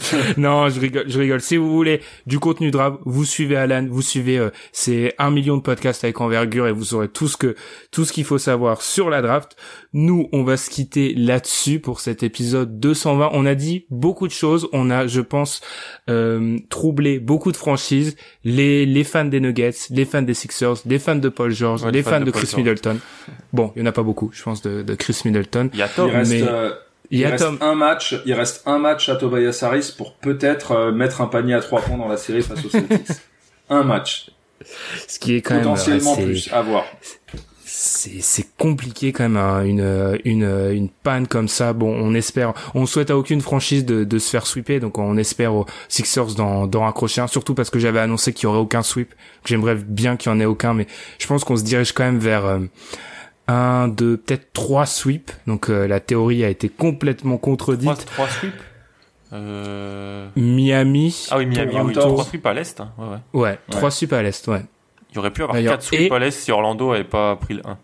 [0.38, 1.42] non, je rigole, je rigole.
[1.42, 5.58] Si vous voulez du contenu draft, vous suivez Alan, vous suivez euh, c'est un million
[5.58, 7.56] de podcasts avec envergure et vous aurez tout ce que
[7.92, 9.56] tout ce qu'il faut savoir sur la draft.
[9.94, 13.30] Nous, on va se quitter là-dessus pour cet épisode 220.
[13.34, 15.62] On a dit beaucoup de choses, on a, je pense,
[16.10, 21.00] euh, troublé beaucoup de franchises, les les fans des Nuggets, les fans des Sixers, les
[21.00, 22.98] fans de Paul George, les fans, de, Chris Middleton.
[23.52, 25.70] Bon, il y en a pas beaucoup, je pense, de, de Chris Middleton.
[25.74, 26.42] Il y a Tom, mais...
[26.42, 26.72] Euh,
[27.14, 31.22] il, reste un match, il reste un match à Tobias Harris pour peut-être euh, mettre
[31.22, 33.08] un panier à trois points dans la série face aux Celtics.
[33.70, 34.32] un match.
[35.08, 36.86] Ce qui est quand potentiellement plus à voir.
[37.66, 41.74] C'est compliqué quand même hein, une une une panne comme ça.
[41.74, 45.18] Bon, on espère, on souhaite à aucune franchise de, de se faire sweeper, donc on
[45.18, 47.28] espère aux Sixers d'en d'en raccrocher un.
[47.28, 49.14] Surtout parce que j'avais annoncé qu'il y aurait aucun sweep.
[49.44, 50.88] J'aimerais bien qu'il y en ait aucun, mais
[51.20, 52.60] je pense qu'on se dirige quand même vers euh,
[53.48, 55.34] un, deux, peut-être trois sweeps.
[55.48, 58.06] Donc euh, la théorie a été complètement contredite.
[58.06, 58.54] Trois, sweeps
[59.34, 60.28] euh...
[60.36, 61.28] Miami.
[61.32, 62.80] Ah oui, Miami, oui, trois sweeps à l'est.
[62.80, 62.92] Hein.
[62.98, 63.42] Ouais, ouais.
[63.42, 64.62] ouais, trois sweeps à l'est, ouais.
[65.12, 67.62] Il y aurait pu avoir quatre sweeps à l'est si Orlando avait pas pris le
[67.66, 67.78] 1.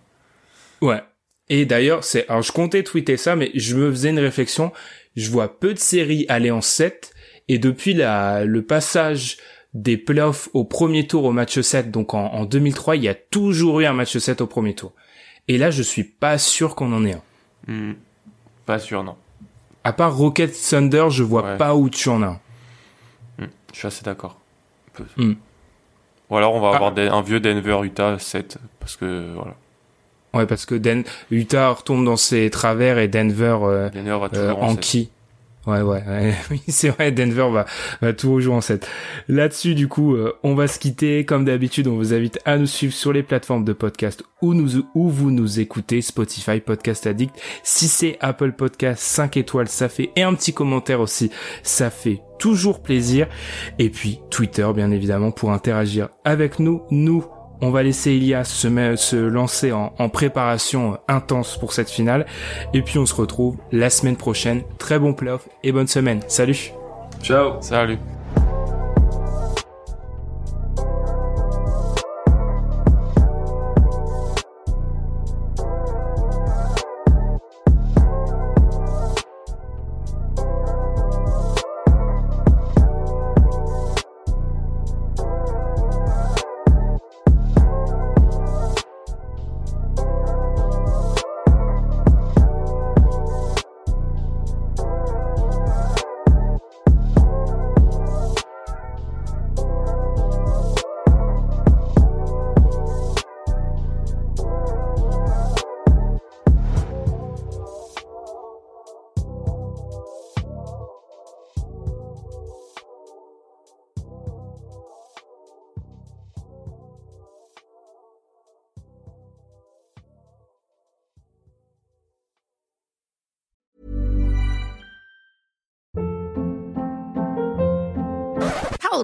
[0.81, 1.01] Ouais.
[1.49, 4.71] Et d'ailleurs, c'est, alors je comptais tweeter ça, mais je me faisais une réflexion.
[5.15, 7.11] Je vois peu de séries aller en 7,
[7.47, 9.37] et depuis la, le passage
[9.73, 13.15] des playoffs au premier tour au match 7, donc en, en 2003, il y a
[13.15, 14.93] toujours eu un match 7 au premier tour.
[15.49, 17.21] Et là, je suis pas sûr qu'on en ait un.
[17.67, 17.93] Hmm.
[18.67, 19.15] Pas sûr, non.
[19.83, 22.39] À part Rocket Thunder, je vois pas où tu en as.
[23.39, 23.47] Hmm.
[23.73, 24.37] Je suis assez d'accord.
[25.17, 25.33] Hmm.
[26.29, 27.15] Ou alors on va avoir ah.
[27.15, 29.55] un vieux Denver Utah 7 parce que voilà.
[30.33, 34.51] Ouais, parce que Den Utah retombe dans ses travers et Denver, euh, Denver va euh,
[34.51, 35.09] en qui?
[35.69, 37.65] Ouais, ouais, oui, c'est vrai, Denver va,
[38.01, 38.87] va tout rejouer en 7.
[39.27, 41.25] Là-dessus, du coup, euh, on va se quitter.
[41.25, 44.83] Comme d'habitude, on vous invite à nous suivre sur les plateformes de podcast où, nous,
[44.95, 47.35] où vous nous écoutez, Spotify, Podcast Addict.
[47.63, 51.29] Si c'est Apple Podcast, 5 étoiles, ça fait, et un petit commentaire aussi,
[51.61, 53.27] ça fait toujours plaisir.
[53.77, 56.81] Et puis, Twitter, bien évidemment, pour interagir avec nous.
[56.89, 57.25] Nous,
[57.61, 62.25] on va laisser Elias se, se lancer en, en, préparation intense pour cette finale.
[62.73, 64.63] Et puis on se retrouve la semaine prochaine.
[64.77, 66.21] Très bon playoff et bonne semaine.
[66.27, 66.71] Salut.
[67.21, 67.61] Ciao.
[67.61, 67.97] Salut.